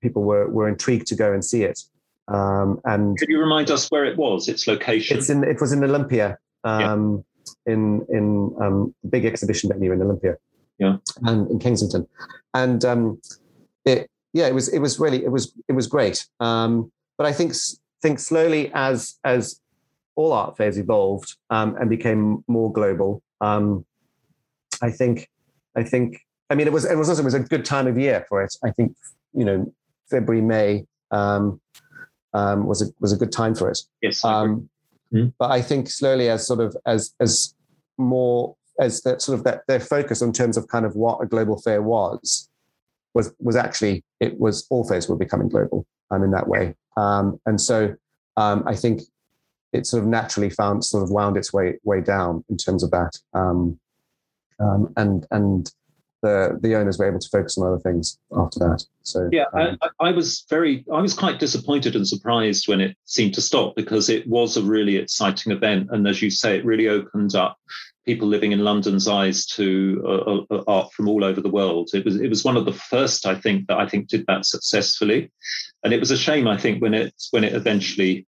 [0.00, 1.80] people were were intrigued to go and see it.
[2.28, 4.48] Um, and could you remind us where it was?
[4.48, 5.18] Its location?
[5.18, 6.92] It's in it was in Olympia, yeah.
[6.92, 7.24] Um,
[7.66, 8.54] in in
[9.02, 10.36] the big exhibition venue in Olympia,
[10.78, 12.06] yeah, and in Kensington,
[12.54, 12.84] and
[13.84, 16.26] it yeah it was it was really it was it was great.
[16.38, 17.54] but I think
[18.02, 19.60] think slowly as as
[20.16, 23.84] all art fairs evolved um, and became more global, um,
[24.82, 25.28] I think
[25.76, 26.20] I think
[26.50, 28.42] I mean it was it was also it was a good time of year for
[28.42, 28.54] it.
[28.64, 28.96] I think
[29.32, 29.72] you know
[30.10, 31.60] February May um,
[32.32, 33.78] um, was a was a good time for it.
[34.02, 34.24] Yes.
[34.24, 34.68] Um,
[35.12, 35.28] mm-hmm.
[35.38, 37.54] But I think slowly as sort of as as
[37.98, 41.26] more as that sort of that their focus in terms of kind of what a
[41.26, 42.48] global fair was
[43.14, 46.74] was was actually it was all fairs were becoming global um, in that way.
[46.96, 47.94] Um, and so
[48.36, 49.02] um, I think
[49.72, 52.90] it sort of naturally found sort of wound its way way down in terms of
[52.90, 53.18] that.
[53.32, 53.78] Um,
[54.60, 55.72] um, and and
[56.24, 58.84] the the owners were able to focus on other things after that.
[59.02, 62.96] So yeah, um, I, I, was very I was quite disappointed and surprised when it
[63.04, 66.64] seemed to stop because it was a really exciting event, and as you say, it
[66.64, 67.58] really opened up
[68.06, 71.90] people living in London's eyes to uh, uh, art from all over the world.
[71.92, 74.46] It was it was one of the first I think that I think did that
[74.46, 75.30] successfully,
[75.82, 78.26] and it was a shame I think when it when it eventually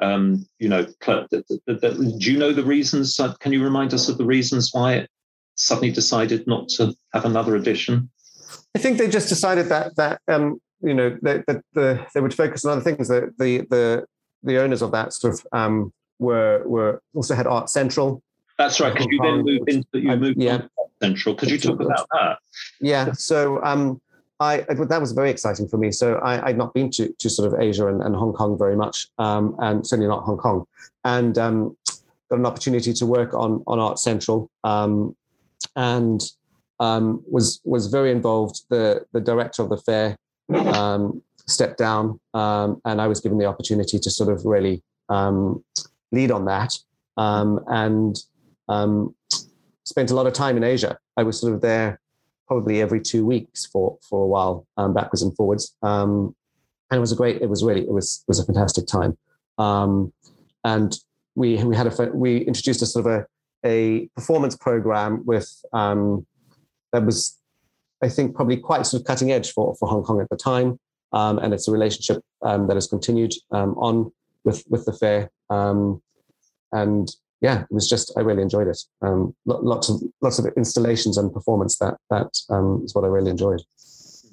[0.00, 3.18] um, you know, do you know the reasons?
[3.18, 5.10] Uh, can you remind us of the reasons why it
[5.58, 8.08] suddenly decided not to have another edition?
[8.74, 12.34] I think they just decided that that um, you know that, that the, they would
[12.34, 13.08] focus on other things.
[13.08, 14.06] The the the,
[14.42, 18.22] the owners of that sort of um, were were also had Art Central.
[18.56, 18.92] That's right.
[18.92, 20.62] Because you then moved into you moved yeah.
[21.02, 21.34] Central.
[21.34, 22.38] Could you talk about that?
[22.80, 23.12] Yeah.
[23.12, 24.00] So um,
[24.40, 25.90] I, that was very exciting for me.
[25.92, 28.76] So I, would not been to, to sort of Asia and, and Hong Kong very
[28.76, 30.66] much, um, and certainly not Hong Kong,
[31.04, 31.76] and um,
[32.30, 35.16] got an opportunity to work on on Art Central, um,
[35.76, 36.22] and
[36.80, 38.62] um, was was very involved.
[38.70, 40.16] The the director of the fair
[40.54, 46.30] um, stepped down, um, and I was given the opportunity to sort of really lead
[46.30, 46.74] on that,
[47.16, 48.16] and
[49.84, 50.98] spent a lot of time in Asia.
[51.16, 51.98] I was sort of there
[52.46, 55.74] probably every two weeks for for a while, um, backwards and forwards.
[55.82, 56.34] Um,
[56.90, 57.42] and it was a great.
[57.42, 57.82] It was really.
[57.82, 59.16] It was it was a fantastic time.
[59.58, 60.12] Um,
[60.64, 60.98] and
[61.34, 63.26] we we had a we introduced a sort of a
[63.64, 66.26] a performance program with um,
[66.92, 67.36] that was
[68.02, 70.78] I think probably quite sort of cutting edge for for Hong Kong at the time.
[71.12, 74.12] Um, and it's a relationship um, that has continued on
[74.44, 75.30] with with the fair.
[75.50, 78.78] and yeah, it was just I really enjoyed it.
[79.02, 83.30] Um, lots of lots of installations and performance that that um, is what I really
[83.30, 83.62] enjoyed.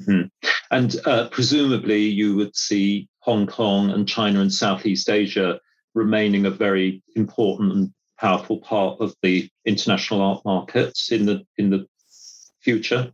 [0.01, 0.28] Mm-hmm.
[0.71, 5.59] And uh, presumably, you would see Hong Kong and China and Southeast Asia
[5.93, 11.70] remaining a very important and powerful part of the international art markets in the in
[11.70, 11.86] the
[12.61, 13.11] future.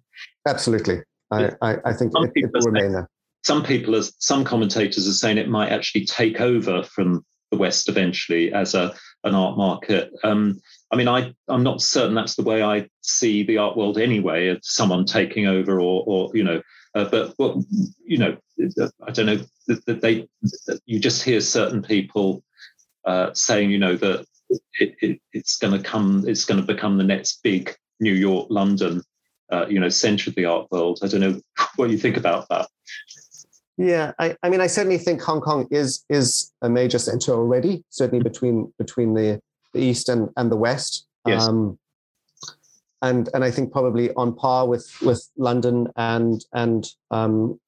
[0.47, 3.09] Absolutely, I, I, I think it, it will remain there.
[3.43, 7.89] Some people, are, some commentators are saying it might actually take over from the West
[7.89, 10.11] eventually as a an art market.
[10.23, 10.59] Um,
[10.91, 14.47] I mean, I I'm not certain that's the way I see the art world anyway.
[14.47, 16.61] Of someone taking over, or or you know,
[16.95, 17.63] uh, but well,
[18.03, 18.37] you know,
[19.05, 20.27] I don't know that they.
[20.85, 22.43] You just hear certain people
[23.05, 24.25] uh, saying, you know, that
[24.79, 28.47] it, it, it's going to come, it's going to become the next big New York,
[28.49, 29.03] London,
[29.51, 30.99] uh, you know, center of the art world.
[31.03, 31.41] I don't know
[31.75, 32.67] what you think about that.
[33.77, 37.83] Yeah, I, I mean, I certainly think Hong Kong is is a major center already.
[37.89, 39.39] Certainly between between the,
[39.73, 41.07] the east and, and the west.
[41.25, 41.47] Yes.
[41.47, 41.79] Um,
[43.01, 47.59] and and I think probably on par with with London and and um,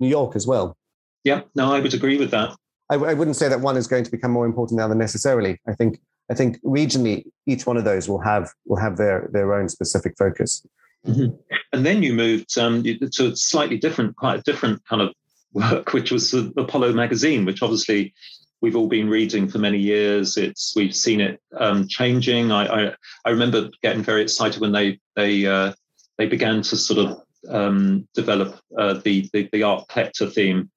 [0.00, 0.76] New York as well.
[1.24, 2.56] Yeah, no, I would agree with that.
[2.88, 5.60] I, wouldn't say that one is going to become more important now than necessarily.
[5.66, 5.98] I think
[6.30, 10.14] I think regionally, each one of those will have will have their their own specific
[10.18, 10.64] focus.
[11.06, 11.36] Mm-hmm.
[11.72, 15.12] And then you moved um, to a slightly different, quite a different kind of
[15.52, 18.12] work, which was the Apollo magazine, which obviously
[18.60, 20.36] we've all been reading for many years.
[20.36, 22.50] It's we've seen it um, changing.
[22.50, 25.72] I, I, I remember getting very excited when they they uh,
[26.18, 30.70] they began to sort of um, develop uh, the, the, the art collector theme.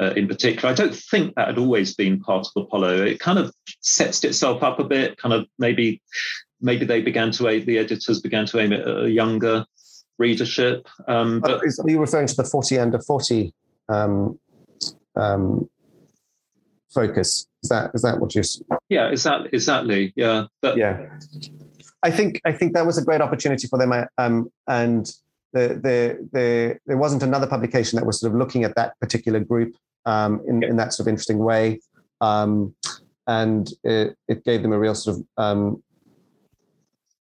[0.00, 3.04] Uh, in particular, I don't think that had always been part of Apollo.
[3.04, 5.16] It kind of sets itself up a bit.
[5.16, 6.00] Kind of maybe
[6.60, 9.64] maybe they began to aim, the editors began to aim at a younger
[10.18, 10.86] readership.
[11.06, 13.54] Um, but are you referring to the forty under forty
[13.88, 14.38] um,
[15.16, 15.68] um,
[16.92, 17.46] focus.
[17.62, 18.42] Is that is that what you?
[18.88, 19.50] Yeah, exactly.
[19.52, 20.12] Exactly.
[20.16, 20.46] Yeah.
[20.62, 21.06] But yeah,
[22.02, 23.92] I think I think that was a great opportunity for them.
[24.16, 25.10] Um, and
[25.52, 29.40] the, the the there wasn't another publication that was sort of looking at that particular
[29.40, 29.74] group
[30.06, 31.80] um, in in that sort of interesting way.
[32.20, 32.74] Um,
[33.26, 35.82] and it, it gave them a real sort of um,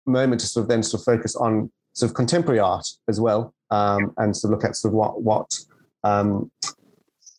[0.05, 3.53] moment to sort of then sort of focus on sort of contemporary art as well,
[3.69, 5.49] um, and sort of look at sort of what what
[6.03, 6.51] um,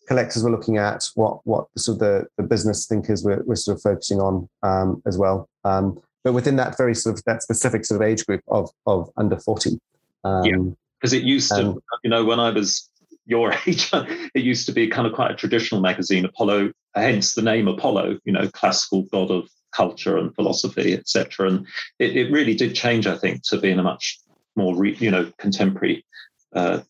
[0.07, 3.77] collectors were looking at, what what sort of the, the business thinkers were, were sort
[3.77, 5.49] of focusing on um, as well.
[5.63, 9.09] Um, but within that very sort of that specific sort of age group of of
[9.17, 9.79] under forty.
[10.23, 10.57] Um, yeah,
[10.99, 12.89] because it used to, you know, when I was
[13.25, 16.25] your age, it used to be kind of quite a traditional magazine.
[16.25, 21.47] Apollo hence the name Apollo, you know, classical god of culture and philosophy, etc.
[21.47, 21.67] And
[21.99, 24.19] it, it, really did change, I think, to being a much
[24.55, 26.05] more, re, you know, contemporary,
[26.53, 26.81] uh,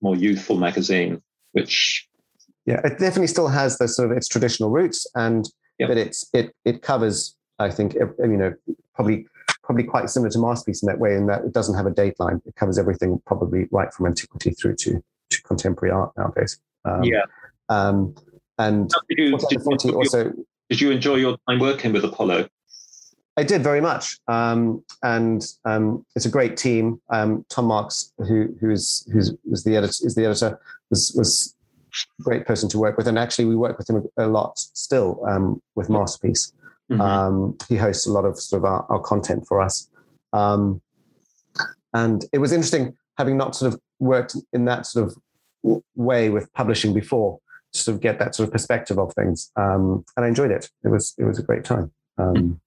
[0.00, 1.22] more youthful magazine,
[1.52, 2.08] which.
[2.64, 5.88] Yeah, it definitely still has the sort of its traditional roots, and yep.
[5.88, 8.54] but it's it it covers, I think, you know,
[8.96, 9.28] probably
[9.66, 12.40] probably quite similar to Masterpiece in that way, in that it doesn't have a dateline.
[12.46, 16.60] It covers everything, probably right from antiquity through to to contemporary art nowadays.
[16.84, 17.22] Um, yeah.
[17.68, 18.14] Um,
[18.58, 20.32] and did you, did, also,
[20.70, 22.48] did you enjoy your time working with Apollo?
[23.36, 27.02] I did very much, um, and um, it's a great team.
[27.10, 30.58] Um, Tom Marks, who who's who's was the editor, is the editor,
[30.88, 31.54] was was
[32.18, 35.22] a great person to work with, and actually we work with him a lot still
[35.28, 36.52] um, with Masterpiece.
[36.90, 37.00] Mm-hmm.
[37.00, 39.88] Um, he hosts a lot of sort of our, our content for us,
[40.32, 40.80] um,
[41.92, 46.52] and it was interesting having not sort of worked in that sort of way with
[46.52, 47.38] publishing before
[47.72, 49.50] to sort of get that sort of perspective of things.
[49.56, 50.70] Um, and I enjoyed it.
[50.84, 51.90] It was it was a great time.
[52.18, 52.60] Um,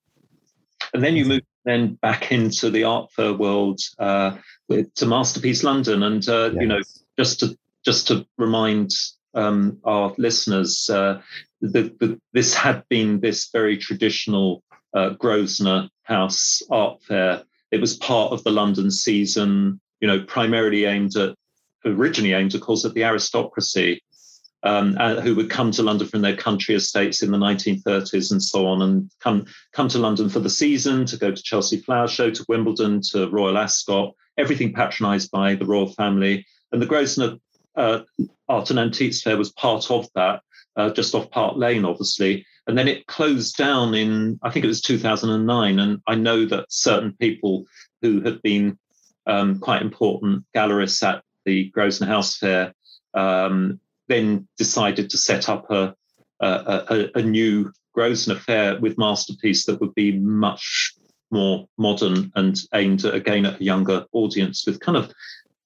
[0.93, 5.63] and then you moved then back into the art fair world uh, with, to Masterpiece
[5.63, 6.61] London, and uh, yes.
[6.61, 6.82] you know
[7.17, 8.91] just to just to remind
[9.34, 11.21] um, our listeners, uh,
[11.61, 14.63] this had been this very traditional
[14.93, 17.43] uh, Grosvenor House art fair.
[17.71, 21.36] It was part of the London season, you know, primarily aimed at
[21.86, 24.01] originally aimed, of course, at the aristocracy
[24.63, 28.43] um, uh, who would come to London from their country estates in the 1930s and
[28.43, 32.07] so on, and come come to London for the season to go to Chelsea Flower
[32.07, 36.45] Show, to Wimbledon, to Royal Ascot, everything patronised by the royal family.
[36.71, 37.38] And the Grosvenor
[37.80, 38.03] uh,
[38.49, 40.41] Art and Antiques Fair was part of that,
[40.75, 42.45] uh, just off Park Lane, obviously.
[42.67, 45.80] And then it closed down in, I think it was 2009.
[45.80, 47.65] And I know that certain people
[48.01, 48.77] who had been
[49.25, 52.73] um, quite important gallerists at the Grosvenor House Fair
[53.13, 55.95] um, then decided to set up a,
[56.41, 60.93] a, a, a new Grosvenor Fair with Masterpiece that would be much
[61.32, 65.11] more modern and aimed at, again at a younger audience with kind of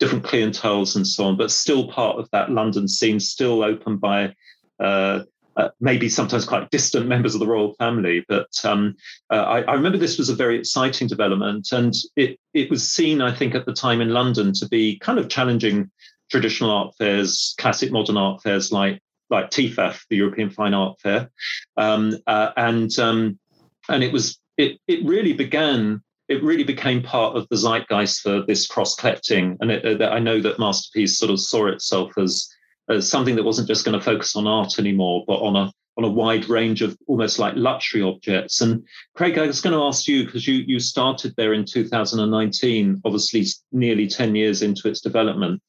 [0.04, 4.36] different clienteles and so on, but still part of that London scene, still open by
[4.82, 5.22] uh,
[5.56, 8.26] uh, maybe sometimes quite distant members of the royal family.
[8.28, 8.96] But um,
[9.30, 13.22] uh, I, I, remember this was a very exciting development, and it it was seen,
[13.22, 15.90] I think, at the time in London to be kind of challenging
[16.30, 21.32] traditional art fairs, classic modern art fairs like like TEFAF, the European Fine Art Fair,
[21.78, 23.40] um, uh, and um,
[23.88, 26.04] and it was it it really began.
[26.34, 30.20] It really became part of the zeitgeist for this cross collecting, and it, uh, I
[30.20, 32.50] know that Masterpiece sort of saw itself as
[32.90, 36.04] as something that wasn't just going to focus on art anymore, but on a on
[36.04, 38.62] a wide range of almost like luxury objects.
[38.62, 43.02] And Craig, I was going to ask you because you you started there in 2019,
[43.06, 45.62] obviously nearly 10 years into its development.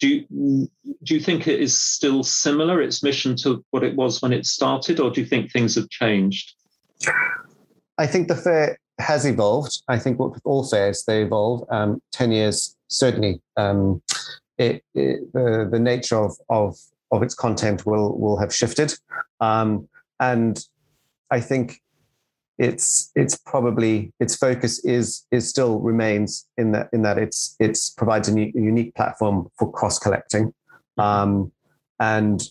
[0.00, 0.68] Do you
[1.02, 4.46] do you think it is still similar its mission to what it was when it
[4.46, 6.54] started, or do you think things have changed?
[7.98, 9.82] I think the fair has evolved.
[9.88, 11.66] I think what with all fairs they evolve.
[11.70, 13.40] Um, 10 years certainly.
[13.56, 14.02] Um,
[14.58, 16.76] it, it, the the nature of of
[17.10, 18.94] of its content will will have shifted,
[19.40, 19.88] um,
[20.18, 20.64] and
[21.30, 21.82] I think
[22.58, 27.90] it's it's probably its focus is is still remains in that in that it's it's
[27.90, 30.54] provides a, new, a unique platform for cross collecting,
[30.96, 31.52] um,
[32.00, 32.42] and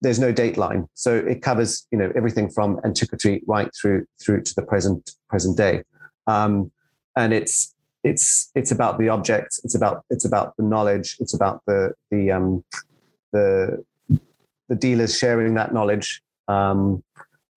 [0.00, 4.54] there's no dateline, so it covers you know everything from antiquity right through through to
[4.54, 5.82] the present present day,
[6.26, 6.70] um,
[7.16, 7.74] and it's
[8.04, 12.30] it's it's about the objects, it's about it's about the knowledge, it's about the the
[12.30, 12.64] um,
[13.32, 13.84] the
[14.68, 17.02] the dealers sharing that knowledge, um,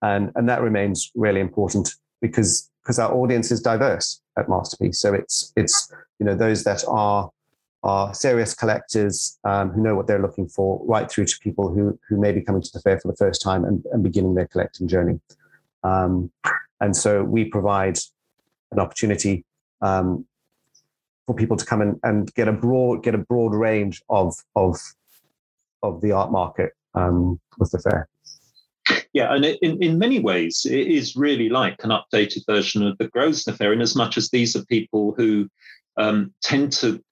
[0.01, 4.99] and and that remains really important because because our audience is diverse at Masterpiece.
[4.99, 7.29] So it's it's you know those that are
[7.83, 11.97] are serious collectors um, who know what they're looking for, right through to people who
[12.07, 14.47] who may be coming to the fair for the first time and, and beginning their
[14.47, 15.19] collecting journey.
[15.83, 16.31] Um,
[16.79, 17.97] and so we provide
[18.71, 19.45] an opportunity
[19.81, 20.25] um,
[21.25, 24.79] for people to come in and get a broad get a broad range of of
[25.83, 28.07] of the art market um, with the fair.
[29.13, 33.07] Yeah, and in, in many ways, it is really like an updated version of the
[33.07, 35.49] Grosvenor Fair, in as much as these are people who
[35.97, 37.03] um, tend to,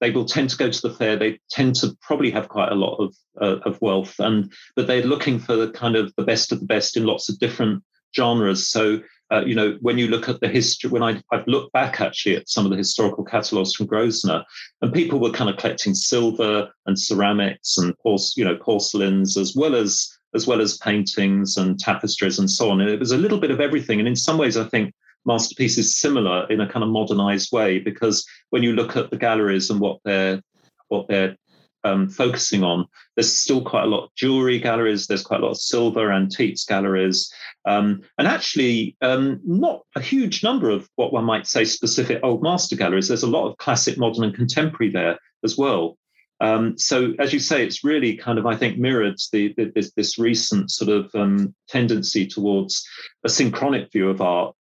[0.00, 1.16] they will tend to go to the fair.
[1.16, 5.02] They tend to probably have quite a lot of uh, of wealth, and but they're
[5.02, 7.82] looking for the kind of the best of the best in lots of different
[8.14, 8.68] genres.
[8.68, 12.00] So uh, you know, when you look at the history, when I, I've looked back
[12.00, 14.42] actually at some of the historical catalogues from Grosvenor,
[14.80, 17.94] and people were kind of collecting silver and ceramics and
[18.36, 22.80] you know porcelains as well as as well as paintings and tapestries and so on.
[22.80, 23.98] And it was a little bit of everything.
[23.98, 24.94] And in some ways, I think
[25.26, 29.16] Masterpiece is similar in a kind of modernized way because when you look at the
[29.16, 30.40] galleries and what they're
[30.88, 31.36] what they're
[31.84, 32.86] um, focusing on.
[33.14, 35.06] There's still quite a lot of jewelry galleries.
[35.06, 37.32] There's quite a lot of silver antiques galleries,
[37.66, 42.42] um, and actually um, not a huge number of what one might say specific old
[42.42, 43.08] master galleries.
[43.08, 45.96] There's a lot of classic, modern, and contemporary there as well.
[46.40, 49.92] Um, so, as you say, it's really kind of, I think, mirrored the, the this,
[49.96, 52.86] this, recent sort of um, tendency towards
[53.24, 54.54] a synchronic view of art.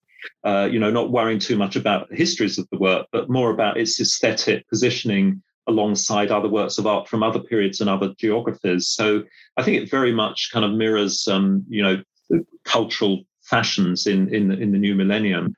[0.43, 3.51] Uh, you know, not worrying too much about the histories of the work, but more
[3.51, 8.87] about its aesthetic positioning alongside other works of art from other periods and other geographies.
[8.87, 9.23] So,
[9.57, 14.51] I think it very much kind of mirrors, um, you know, cultural fashions in in,
[14.51, 15.55] in the new millennium.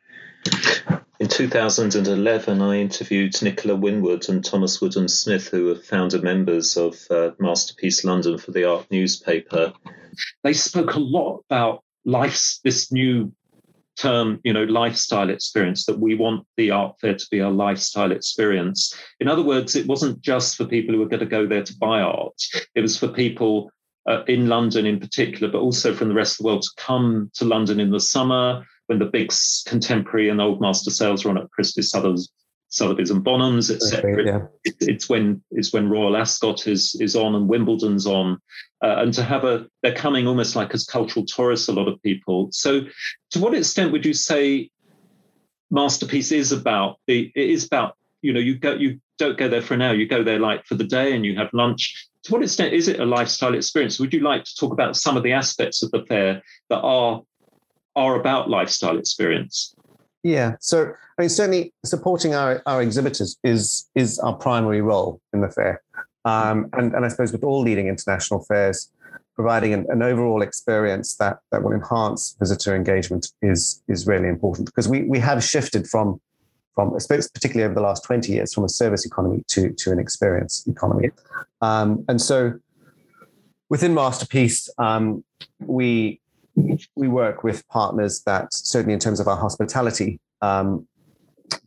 [1.20, 6.97] In 2011, I interviewed Nicola Winwood and Thomas Woodham Smith, who are founder members of
[7.10, 9.74] uh, Masterpiece London for the Art newspaper.
[10.43, 13.34] They spoke a lot about life's this new
[13.99, 18.11] term, you know, lifestyle experience, that we want the art fair to be a lifestyle
[18.11, 18.93] experience.
[19.19, 21.77] In other words, it wasn't just for people who were going to go there to
[21.77, 22.41] buy art,
[22.75, 23.71] it was for people
[24.09, 27.29] uh, in London in particular, but also from the rest of the world to come
[27.35, 29.31] to London in the summer when the big
[29.67, 32.29] contemporary and old master sales run at Christie's, Sotheby's,
[32.69, 34.25] Sotheby's and Bonhams, etc.
[34.25, 34.41] Yeah.
[34.63, 38.39] It, it's when it's when Royal Ascot is is on and Wimbledon's on,
[38.82, 41.67] uh, and to have a they're coming almost like as cultural tourists.
[41.67, 42.49] A lot of people.
[42.51, 42.82] So,
[43.32, 44.69] to what extent would you say
[45.71, 47.32] masterpiece is about the?
[47.36, 49.93] It is about you know you go you don't go there for an hour.
[49.93, 52.07] You go there like for the day and you have lunch.
[52.23, 53.99] To what extent is it a lifestyle experience?
[53.99, 57.21] Would you like to talk about some of the aspects of the fair that are
[57.99, 59.75] are about lifestyle experience.
[60.23, 65.41] Yeah, so I mean, certainly supporting our, our exhibitors is is our primary role in
[65.41, 65.82] the fair,
[66.26, 68.91] um, and and I suppose with all leading international fairs,
[69.36, 74.65] providing an, an, overall experience that that will enhance visitor engagement is is really important
[74.65, 76.20] because we we have shifted from
[76.76, 80.65] from particularly over the last twenty years from a service economy to to an experience
[80.67, 81.09] economy,
[81.61, 82.53] um, and so
[83.70, 85.24] within Masterpiece, um,
[85.59, 86.20] we
[86.95, 90.88] we work with partners that certainly in terms of our hospitality um,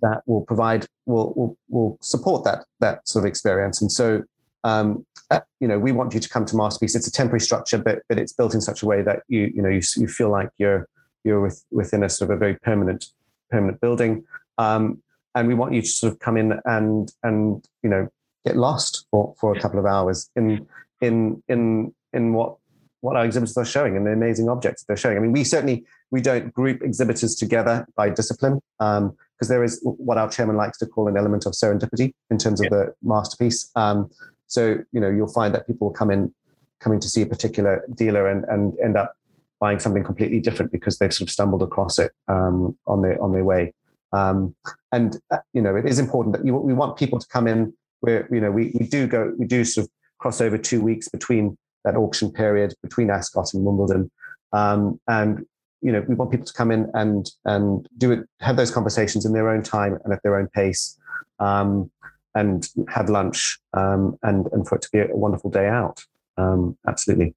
[0.02, 3.80] that will provide will, will will support that that sort of experience.
[3.80, 4.22] And so
[4.64, 7.78] um, uh, you know we want you to come to masterpiece it's a temporary structure
[7.78, 10.30] but but it's built in such a way that you you know you, you feel
[10.30, 10.88] like you're
[11.24, 13.06] you're with, within a sort of a very permanent
[13.50, 14.24] permanent building
[14.58, 15.02] um,
[15.34, 18.08] and we want you to sort of come in and and you know
[18.44, 20.66] get lost for for a couple of hours in
[21.00, 22.56] in in in what
[23.02, 25.16] what our exhibitors are showing and the amazing objects they're showing.
[25.16, 29.16] I mean, we certainly we don't group exhibitors together by discipline because um,
[29.48, 32.66] there is what our chairman likes to call an element of serendipity in terms of
[32.66, 32.70] yeah.
[32.70, 33.70] the masterpiece.
[33.74, 34.08] Um,
[34.52, 36.32] so you know you'll find that people will come in
[36.80, 39.14] coming to see a particular dealer and and end up
[39.60, 43.32] buying something completely different because they've sort of stumbled across it um, on their on
[43.32, 43.72] their way.
[44.12, 44.54] Um,
[44.92, 47.72] and uh, you know it is important that you, we want people to come in
[48.00, 51.08] where you know we we do go we do sort of cross over two weeks
[51.08, 54.10] between that auction period between Ascot and Wimbledon.
[54.52, 55.46] Um, and
[55.80, 59.24] you know, we want people to come in and and do it, have those conversations
[59.24, 60.98] in their own time and at their own pace,
[61.40, 61.90] um,
[62.34, 66.04] and have lunch, um, and and for it to be a wonderful day out.
[66.36, 67.34] Um, absolutely.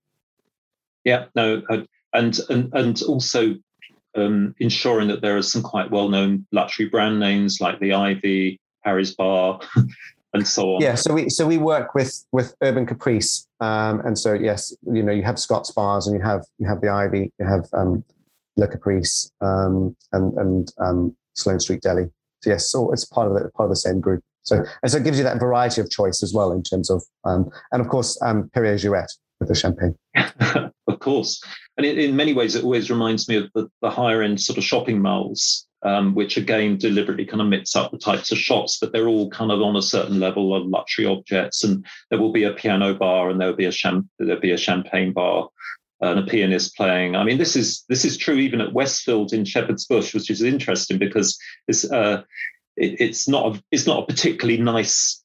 [1.03, 1.25] Yeah.
[1.35, 1.61] No.
[2.13, 3.55] And and and also
[4.15, 9.13] um, ensuring that there are some quite well-known luxury brand names like the Ivy, Harry's
[9.13, 9.59] Bar,
[10.33, 10.81] and so on.
[10.81, 15.03] Yeah, so we so we work with with Urban Caprice, um, and so yes, you
[15.03, 18.03] know you have Scott's bars and you have you have the Ivy, you have um,
[18.57, 22.05] Le Caprice, um, and and um, Sloane Street Deli.
[22.41, 24.23] So yes, so it's part of the part of the same group.
[24.45, 27.03] So and so it gives you that variety of choice as well in terms of
[27.23, 29.07] um, and of course um, Perrier Jouet
[29.39, 29.95] with the champagne.
[30.87, 31.43] of course,
[31.77, 34.63] and in, many ways, it always reminds me of the, the higher end sort of
[34.63, 38.91] shopping malls um, which again deliberately kind of mix up the types of shops, but
[38.91, 41.63] they're all kind of on a certain level of luxury objects.
[41.63, 43.71] And there will be a piano bar, and there will be a
[44.17, 45.47] there'll be a champagne bar,
[46.01, 47.15] and a pianist playing.
[47.15, 50.41] I mean, this is this is true even at Westfield in Shepherd's Bush, which is
[50.41, 51.37] interesting because
[51.67, 52.23] it's uh,
[52.78, 55.23] it, it's not a, it's not a particularly nice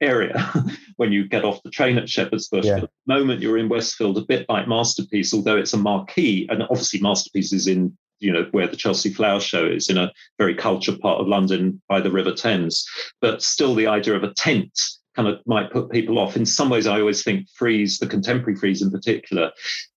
[0.00, 0.52] area
[0.96, 2.64] when you get off the train at Shepherd's Bush.
[2.64, 2.80] Yeah.
[2.80, 6.62] But the moment you're in Westfield, a bit like Masterpiece, although it's a marquee, and
[6.62, 10.54] obviously Masterpiece is in you know where the Chelsea Flower Show is in a very
[10.54, 12.86] cultured part of London by the River Thames.
[13.20, 14.78] But still, the idea of a tent
[15.16, 16.36] kind of might put people off.
[16.36, 19.50] In some ways, I always think Frieze, the contemporary Frieze in particular,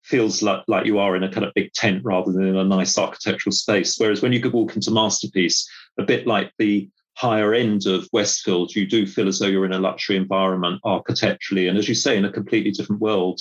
[0.04, 2.64] feels like, like you are in a kind of big tent rather than in a
[2.64, 3.98] nice architectural space.
[3.98, 8.76] Whereas when you could walk into Masterpiece, a bit like the higher end of Westfield,
[8.76, 12.18] you do feel as though you're in a luxury environment architecturally, and as you say,
[12.18, 13.40] in a completely different world.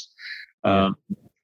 [0.65, 0.97] Um,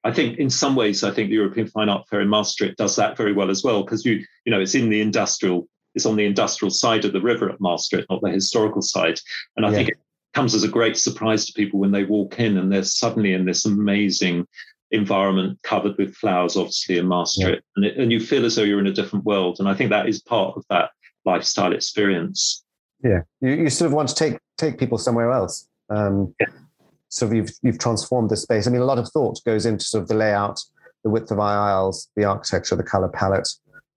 [0.03, 2.95] I think in some ways, I think the European Fine Art Fair in Maastricht does
[2.95, 6.15] that very well as well, because you, you know, it's in the industrial, it's on
[6.15, 9.19] the industrial side of the river at Maastricht, not the historical side.
[9.57, 9.75] And I yeah.
[9.75, 9.97] think it
[10.33, 13.45] comes as a great surprise to people when they walk in and they're suddenly in
[13.45, 14.47] this amazing
[14.91, 17.71] environment covered with flowers, obviously, in Maastricht, yeah.
[17.75, 17.97] And, it.
[17.97, 19.57] and you feel as though you're in a different world.
[19.59, 20.91] And I think that is part of that
[21.31, 22.63] lifestyle experience.
[23.03, 25.67] Yeah, you, you sort of want to take take people somewhere else.
[25.89, 26.47] Um, yeah.
[27.09, 28.67] So you've you've transformed the space.
[28.67, 30.59] I mean, a lot of thought goes into sort of the layout,
[31.03, 33.49] the width of aisles, the architecture, the color palette,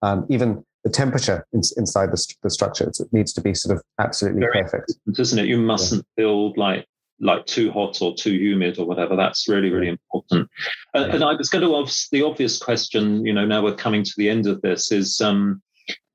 [0.03, 2.89] um, even the temperature in, inside the, the structure.
[2.89, 5.47] It needs to be sort of absolutely Very perfect, doesn't it?
[5.47, 6.22] You mustn't yeah.
[6.22, 6.87] build like
[7.20, 9.14] like too hot or too humid or whatever.
[9.16, 10.49] That's really, really important.
[10.95, 11.14] And, yeah.
[11.14, 14.12] and I was going to ask the obvious question, you know, now we're coming to
[14.16, 15.62] the end of this is, um,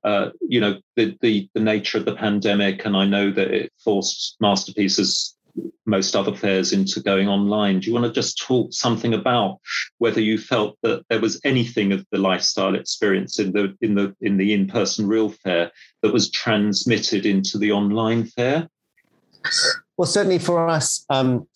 [0.04, 2.84] uh, you know, the, the, the nature of the pandemic.
[2.84, 5.36] And I know that it forced masterpieces
[5.86, 7.80] most other fairs into going online.
[7.80, 9.58] Do you want to just talk something about
[9.98, 14.14] whether you felt that there was anything of the lifestyle experience in the in the
[14.20, 15.70] in the in-person real fair
[16.02, 18.68] that was transmitted into the online fair?
[19.96, 21.48] Well, certainly for us, um,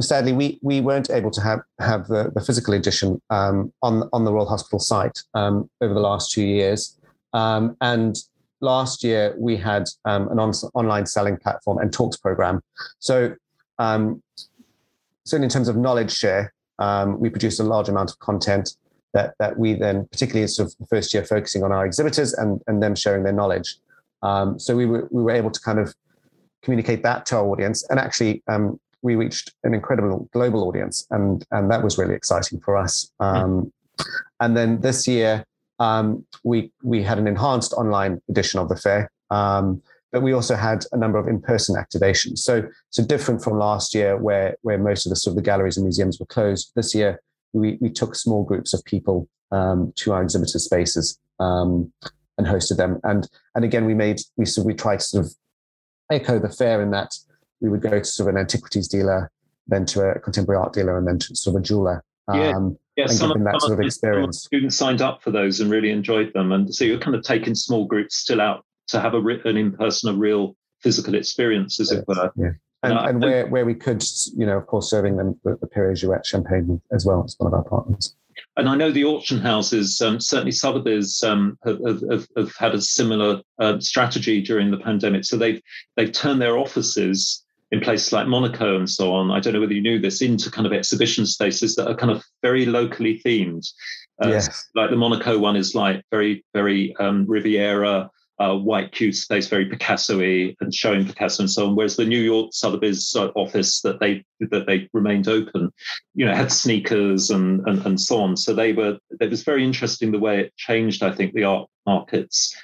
[0.00, 4.24] sadly, we we weren't able to have have the, the physical edition um, on on
[4.24, 6.98] the Royal Hospital site um, over the last two years,
[7.34, 8.16] um, and
[8.60, 12.62] last year we had um, an on, online selling platform and talks program.
[12.98, 13.34] So
[13.78, 14.22] um,
[15.24, 18.76] certainly in terms of knowledge share, um, we produced a large amount of content
[19.12, 22.60] that, that we then, particularly sort of the first year, focusing on our exhibitors and,
[22.66, 23.76] and them sharing their knowledge.
[24.22, 25.94] Um, so we were, we were able to kind of
[26.62, 27.84] communicate that to our audience.
[27.90, 31.06] And actually, um, we reached an incredible global audience.
[31.10, 33.12] And, and that was really exciting for us.
[33.20, 33.72] Um,
[34.40, 35.44] and then this year,
[35.78, 39.10] um, we, we had an enhanced online edition of the fair.
[39.30, 42.38] Um, but we also had a number of in-person activations.
[42.38, 45.76] So, so different from last year, where where most of the sort of the galleries
[45.76, 46.70] and museums were closed.
[46.76, 47.20] This year,
[47.52, 51.92] we we took small groups of people um, to our exhibitor spaces um,
[52.38, 53.00] and hosted them.
[53.02, 55.32] And and again, we made we sort of, we tried to sort of
[56.12, 57.12] echo the fair in that
[57.60, 59.32] we would go to sort of an antiquities dealer,
[59.66, 62.04] then to a contemporary art dealer, and then to sort of a jeweler.
[62.32, 62.50] Yeah.
[62.50, 64.44] Um, yeah, some, that sort of experience.
[64.44, 67.54] Students signed up for those and really enjoyed them, and so you're kind of taking
[67.54, 71.90] small groups still out to have a an in person, a real physical experience, as
[71.90, 72.32] yes, it were.
[72.36, 72.50] Yeah.
[72.82, 74.04] And, and, and where, where we could,
[74.36, 77.46] you know, of course, serving them the, the Perrier Jouet champagne as well as one
[77.46, 78.14] of our partners.
[78.56, 81.78] And I know the auction houses, um, certainly Sotheby's, um, have,
[82.10, 85.24] have, have, had a similar uh, strategy during the pandemic.
[85.24, 85.62] So they've
[85.96, 89.30] they've turned their offices in places like Monaco and so on.
[89.30, 92.12] I don't know whether you knew this into kind of exhibition spaces that are kind
[92.12, 93.66] of very locally themed.
[94.22, 94.68] Uh, yes.
[94.74, 99.66] Like the Monaco one is like very very um, Riviera uh, white cute space, very
[99.66, 101.76] Picasso-y, and showing Picasso and so on.
[101.76, 105.70] Whereas the New York Sotheby's uh, office that they that they remained open,
[106.14, 108.36] you know, had sneakers and, and and so on.
[108.36, 108.98] So they were.
[109.20, 111.02] It was very interesting the way it changed.
[111.02, 112.54] I think the art markets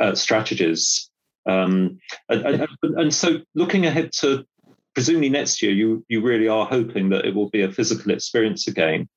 [0.00, 1.10] uh, strategies.
[1.46, 4.44] Um, and, and, and so looking ahead to
[4.94, 8.66] presumably next year, you you really are hoping that it will be a physical experience
[8.66, 9.08] again.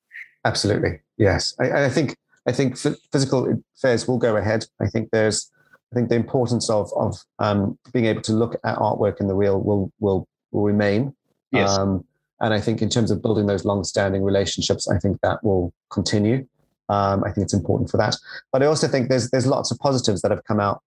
[0.44, 1.54] Absolutely, yes.
[1.60, 2.16] I, I think
[2.46, 4.66] I think physical fairs will go ahead.
[4.80, 5.50] I think there's
[5.92, 9.34] I think the importance of of um, being able to look at artwork in the
[9.34, 11.14] real will will will remain.
[11.50, 11.76] Yes.
[11.76, 12.04] Um,
[12.40, 16.46] and I think in terms of building those long-standing relationships, I think that will continue.
[16.88, 18.16] Um, I think it's important for that.
[18.52, 20.82] But I also think there's there's lots of positives that have come out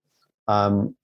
[0.47, 0.95] um,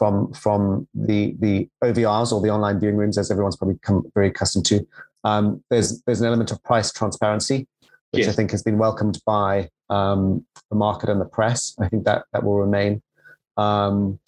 [0.00, 4.28] from from the the OVRs or the online viewing rooms, as everyone's probably become very
[4.28, 4.86] accustomed to.
[5.24, 7.68] Um, there's there's an element of price transparency,
[8.12, 8.28] which yes.
[8.28, 11.74] I think has been welcomed by um, the market and the press.
[11.78, 13.02] I think that that will remain.
[13.58, 14.18] Um,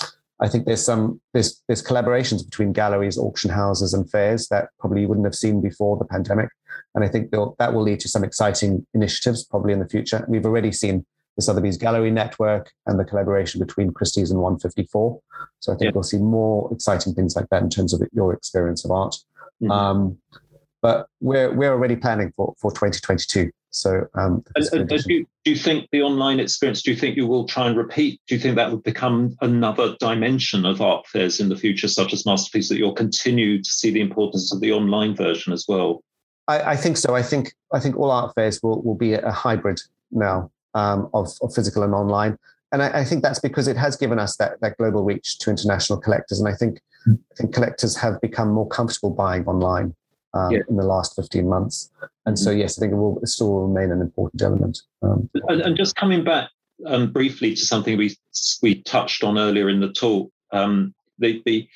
[0.40, 5.02] I think there's some there's there's collaborations between galleries, auction houses, and fairs that probably
[5.02, 6.50] you wouldn't have seen before the pandemic,
[6.94, 10.24] and I think that will lead to some exciting initiatives probably in the future.
[10.28, 11.06] We've already seen
[11.36, 15.20] the Sotheby's Gallery Network and the collaboration between Christie's and 154.
[15.60, 15.90] So I think yeah.
[15.94, 19.16] we'll see more exciting things like that in terms of your experience of art.
[19.62, 19.70] Mm-hmm.
[19.70, 20.18] Um,
[20.82, 23.50] but we're we're already planning for for 2022.
[23.74, 26.82] So, um, and, do, you, do you think the online experience?
[26.82, 28.20] Do you think you will try and repeat?
[28.26, 32.12] Do you think that would become another dimension of art fairs in the future, such
[32.12, 36.04] as Masterpiece, that you'll continue to see the importance of the online version as well?
[36.48, 37.14] I, I think so.
[37.14, 39.80] I think I think all art fairs will will be a hybrid
[40.10, 42.38] now um, of, of physical and online,
[42.72, 45.50] and I, I, think that's because it has given us that that global reach to
[45.50, 47.18] international collectors, and I think mm.
[47.32, 49.94] I think collectors have become more comfortable buying online
[50.34, 50.60] um, yeah.
[50.68, 51.90] in the last 15 months.
[52.26, 52.60] And so, mm-hmm.
[52.60, 54.80] yes, I think it will still remain an important element.
[55.02, 56.50] Um, and, and, just coming back
[56.86, 58.16] um, briefly to something we
[58.62, 61.68] we touched on earlier in the talk, um, the, the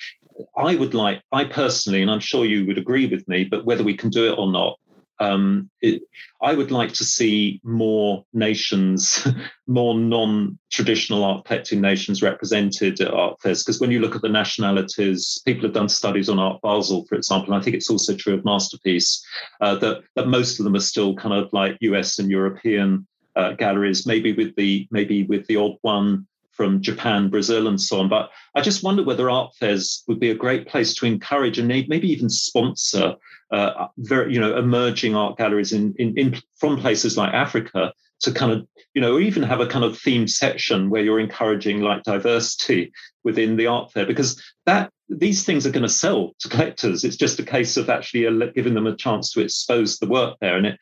[0.56, 3.82] I would like, I personally, and I'm sure you would agree with me, but whether
[3.82, 4.78] we can do it or not,
[5.18, 6.02] um, it,
[6.42, 9.26] I would like to see more nations,
[9.66, 13.62] more non-traditional art collecting nations represented at art fairs.
[13.62, 17.14] Because when you look at the nationalities, people have done studies on Art Basel, for
[17.14, 19.24] example, and I think it's also true of Masterpiece,
[19.60, 23.06] uh, that that most of them are still kind of like US and European
[23.36, 26.26] uh, galleries, maybe with the maybe with the odd one
[26.56, 28.08] from Japan, Brazil, and so on.
[28.08, 31.68] But I just wonder whether art fairs would be a great place to encourage and
[31.68, 33.14] maybe even sponsor,
[33.50, 38.32] uh, very you know, emerging art galleries in, in, in from places like Africa to
[38.32, 42.02] kind of you know, even have a kind of themed section where you're encouraging like
[42.02, 42.90] diversity
[43.24, 47.04] within the art fair because that these things are going to sell to collectors.
[47.04, 50.38] It's just a case of actually uh, giving them a chance to expose the work
[50.40, 50.80] there, and it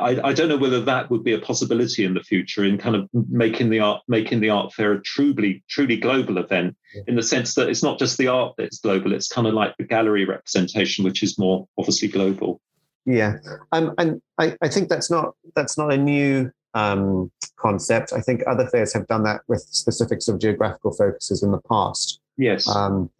[0.00, 2.96] I, I, don't know whether that would be a possibility in the future in kind
[2.96, 7.02] of making the art making the art fair a truly truly global event yeah.
[7.06, 9.76] in the sense that it's not just the art that's global it's kind of like
[9.78, 12.60] the gallery representation which is more obviously global.
[13.06, 13.34] Yeah.
[13.72, 18.12] Um, and I, I think that's not that's not a new um, concept.
[18.12, 21.60] I think other fairs have done that with specific sort of geographical focuses in the
[21.68, 22.20] past.
[22.36, 22.68] Yes.
[22.68, 23.10] Um,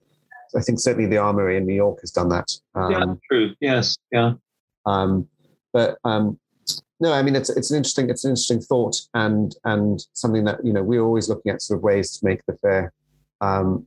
[0.57, 2.53] i think certainly the armory in new york has done that.
[2.77, 3.55] Yeah um, true.
[3.61, 3.97] Yes.
[4.13, 4.35] Yeah.
[4.87, 5.29] um,
[5.75, 6.39] but um,
[7.05, 10.65] no, I mean it's it's an interesting it's an interesting thought and and something that
[10.65, 12.95] you know we're always looking at sort of ways to make the fair
[13.43, 13.87] um,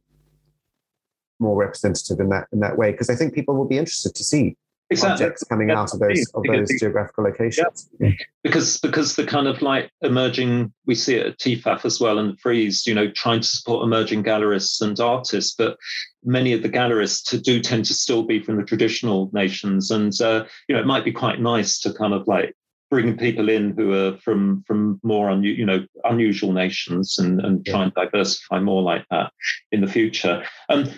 [1.39, 4.23] more representative in that in that way because I think people will be interested to
[4.23, 4.55] see
[4.91, 5.25] exactly.
[5.25, 7.89] objects coming yeah, out of those of those geographical locations.
[7.99, 8.11] Yeah.
[8.43, 12.39] Because because the kind of like emerging we see it at TEFAF as well and
[12.39, 15.75] Frieze, you know, trying to support emerging gallerists and artists, but
[16.23, 20.45] many of the gallerists do tend to still be from the traditional nations, and uh,
[20.67, 22.55] you know, it might be quite nice to kind of like
[22.89, 27.65] bring people in who are from from more un, you know unusual nations and and
[27.65, 29.31] try and diversify more like that
[29.71, 30.43] in the future.
[30.69, 30.89] Um,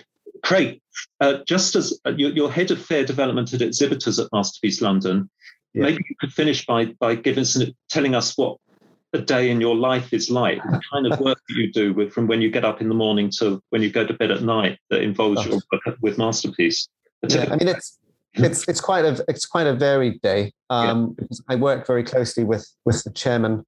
[0.42, 0.80] Craig,
[1.20, 5.28] uh, just as uh, you're, you're, head of fair development at exhibitors at Masterpiece London,
[5.74, 5.82] yeah.
[5.82, 8.56] maybe you could finish by by giving us telling us what
[9.12, 12.12] a day in your life is like, the kind of work that you do with
[12.12, 14.42] from when you get up in the morning to when you go to bed at
[14.42, 15.50] night that involves oh.
[15.50, 16.88] your work with Masterpiece.
[17.28, 17.98] Yeah, I mean it's
[18.34, 20.52] it's it's quite a it's quite a varied day.
[20.68, 21.26] Um, yeah.
[21.48, 23.64] I work very closely with with the chairman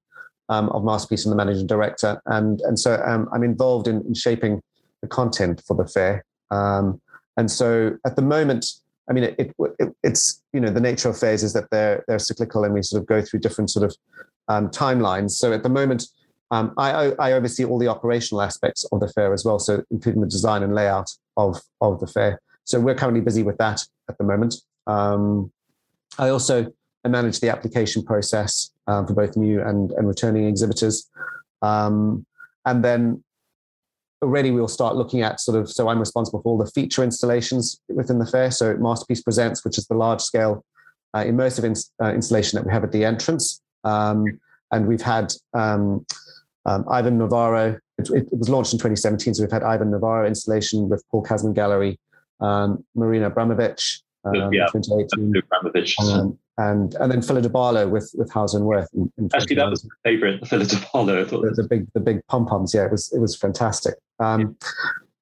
[0.49, 4.13] um, of Masterpiece and the managing director, and and so um, I'm involved in, in,
[4.13, 4.61] shaping
[5.01, 6.23] the content for the fair.
[6.49, 7.01] Um,
[7.35, 8.65] and so at the moment,
[9.09, 12.05] I mean, it, it, it, it's you know the nature of fairs is that they're
[12.07, 13.95] they're cyclical, and we sort of go through different sort of
[14.47, 15.31] um, timelines.
[15.31, 16.05] So at the moment.
[16.51, 20.21] Um, I, I oversee all the operational aspects of the fair as well, so including
[20.21, 22.39] the design and layout of, of the fair.
[22.65, 24.55] So we're currently busy with that at the moment.
[24.87, 25.51] Um,
[26.17, 26.71] I also
[27.05, 31.09] manage the application process uh, for both new and, and returning exhibitors.
[31.61, 32.25] Um,
[32.65, 33.23] and then
[34.21, 37.81] already we'll start looking at sort of, so I'm responsible for all the feature installations
[37.89, 38.51] within the fair.
[38.51, 40.63] So Masterpiece Presents, which is the large scale
[41.13, 43.61] uh, immersive uh, installation that we have at the entrance.
[43.83, 44.39] Um,
[44.71, 46.05] and we've had um,
[46.65, 49.35] um Ivan Navarro, it, it, was launched in 2017.
[49.35, 51.99] So we've had Ivan Navarro installation with Paul Kasmin Gallery
[52.39, 55.41] um, Marina Abramovic, um, yeah, 2018.
[55.99, 58.87] Um, and and then Phyllida Barlow with with Hauser and Wirth.
[58.93, 61.23] In, in Actually, that was my favourite, Phyllida Barlow.
[61.25, 62.73] The, the, big the big pom poms.
[62.73, 63.95] Yeah, it was it was fantastic.
[64.19, 64.69] Um, yeah.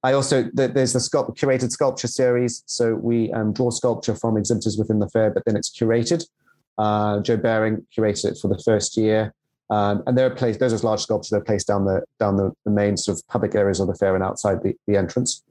[0.03, 2.64] I also there's the sculpt, curated sculpture series.
[2.66, 6.26] So we um, draw sculpture from exhibitors within the fair, but then it's curated.
[6.78, 9.34] Uh, Jo Baring curated it for the first year.
[9.70, 11.30] Um, and they're placed; those are large sculptures.
[11.30, 14.16] They're placed down the down the, the main sort of public areas of the fair
[14.16, 15.43] and outside the, the entrance.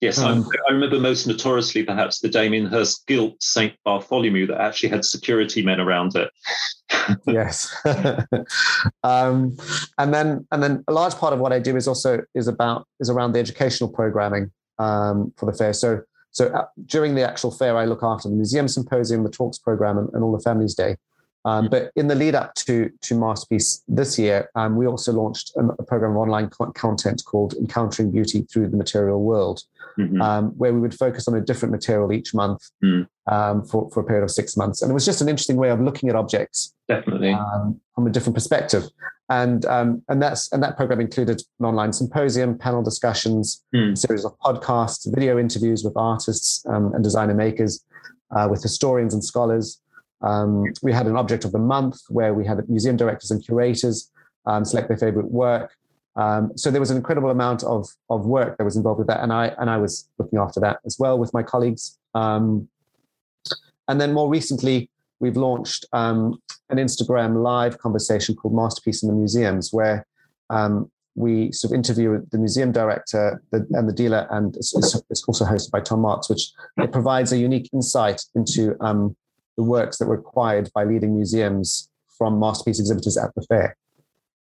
[0.00, 3.74] Yes, um, I, I, remember most notoriously perhaps the Damien Hirst gilt St.
[3.84, 6.30] Bartholomew that actually had security men around it.
[7.26, 7.74] yes.
[9.02, 9.58] um,
[9.98, 12.86] and then and then a large part of what I do is also is about
[12.98, 15.74] is around the educational programming um, for the fair.
[15.74, 19.58] So so uh, during the actual fair, I look after the museum symposium, the talks
[19.58, 20.96] program, and, and all the families day.
[21.44, 25.52] Um, but in the lead up to, to Masterpiece this year, um, we also launched
[25.56, 29.62] a, program of online co- content called Encountering Beauty Through the Material World,
[30.08, 30.22] mm-hmm.
[30.22, 33.06] um, where we would focus on a different material each month mm.
[33.70, 34.82] for, for a period of six months.
[34.82, 38.10] And it was just an interesting way of looking at objects definitely um, from a
[38.10, 38.84] different perspective.
[39.28, 43.92] And um, and that's and that program included an online symposium, panel discussions, mm.
[43.92, 47.84] a series of podcasts, video interviews with artists um, and designer makers,
[48.36, 49.80] uh, with historians and scholars.
[50.22, 54.10] Um, we had an object of the month where we had museum directors and curators
[54.46, 55.74] um, select their favorite work.
[56.16, 59.22] Um, so there was an incredible amount of, of work that was involved with that.
[59.22, 61.98] And I, and I was looking after that as well with my colleagues.
[62.14, 62.68] Um,
[63.88, 64.90] and then more recently,
[65.20, 70.06] we've launched um, an Instagram live conversation called Masterpiece in the Museums, where
[70.48, 74.74] um, we sort of interview the museum director and the dealer, and it's,
[75.10, 79.16] it's, also hosted by Tom Marks, which it provides a unique insight into um,
[79.56, 83.76] the works that were acquired by leading museums from masterpiece exhibitors at the fair.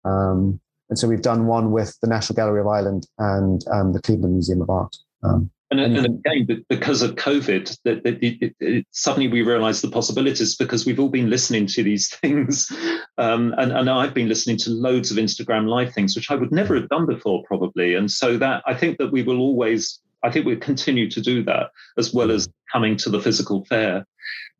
[0.06, 0.60] Um,
[0.90, 4.34] and so we've done one with the National Gallery of Ireland and um, the Cleveland
[4.34, 4.96] Museum of Art.
[5.24, 9.92] Um, and, and, again, because of COVID, that, that it, it, suddenly we realised the
[9.92, 12.72] possibilities because we've all been listening to these things,
[13.20, 16.52] um, and, and I've been listening to loads of Instagram live things, which I would
[16.52, 17.94] never have done before, probably.
[17.94, 21.44] And so that I think that we will always, I think we'll continue to do
[21.44, 21.70] that
[22.00, 24.08] as well as coming to the physical fair.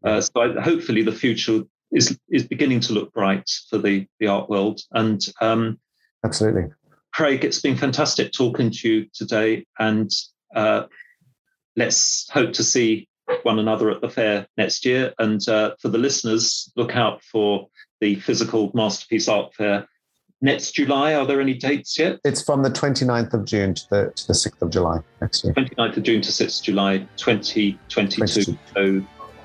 [0.04, 4.28] Uh, so I, hopefully, the future is is beginning to look bright for the the
[4.28, 4.82] art world.
[4.92, 5.80] And um,
[6.24, 6.66] absolutely,
[7.14, 10.12] Craig, it's been fantastic talking to you today, and
[10.56, 10.84] uh,
[11.76, 13.08] let's hope to see
[13.44, 15.14] one another at the fair next year.
[15.20, 17.68] And uh, for the listeners, look out for
[18.02, 19.88] the physical masterpiece art fair
[20.42, 21.16] next July.
[21.16, 22.20] Are there any dates yet?
[22.24, 25.54] It's from the 29th of June to the, to the 6th of July next year.
[25.54, 28.58] 29th of June to 6th of July 2022.
[28.74, 29.02] So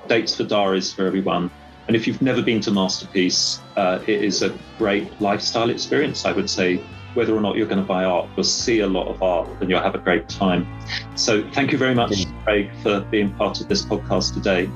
[0.07, 1.51] dates for diaries for everyone.
[1.87, 6.31] And if you've never been to Masterpiece, uh, it is a great lifestyle experience, I
[6.31, 6.81] would say,
[7.13, 9.69] whether or not you're going to buy art, you'll see a lot of art and
[9.69, 10.67] you'll have a great time.
[11.15, 14.69] So thank you very much, Craig, for being part of this podcast today.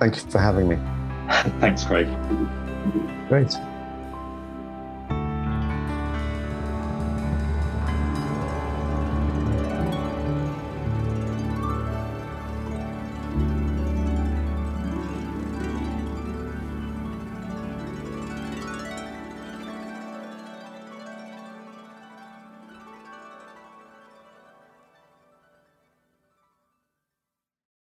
[0.00, 0.76] Thank you for having me.
[1.60, 2.06] Thanks, Craig.
[3.28, 3.56] Great.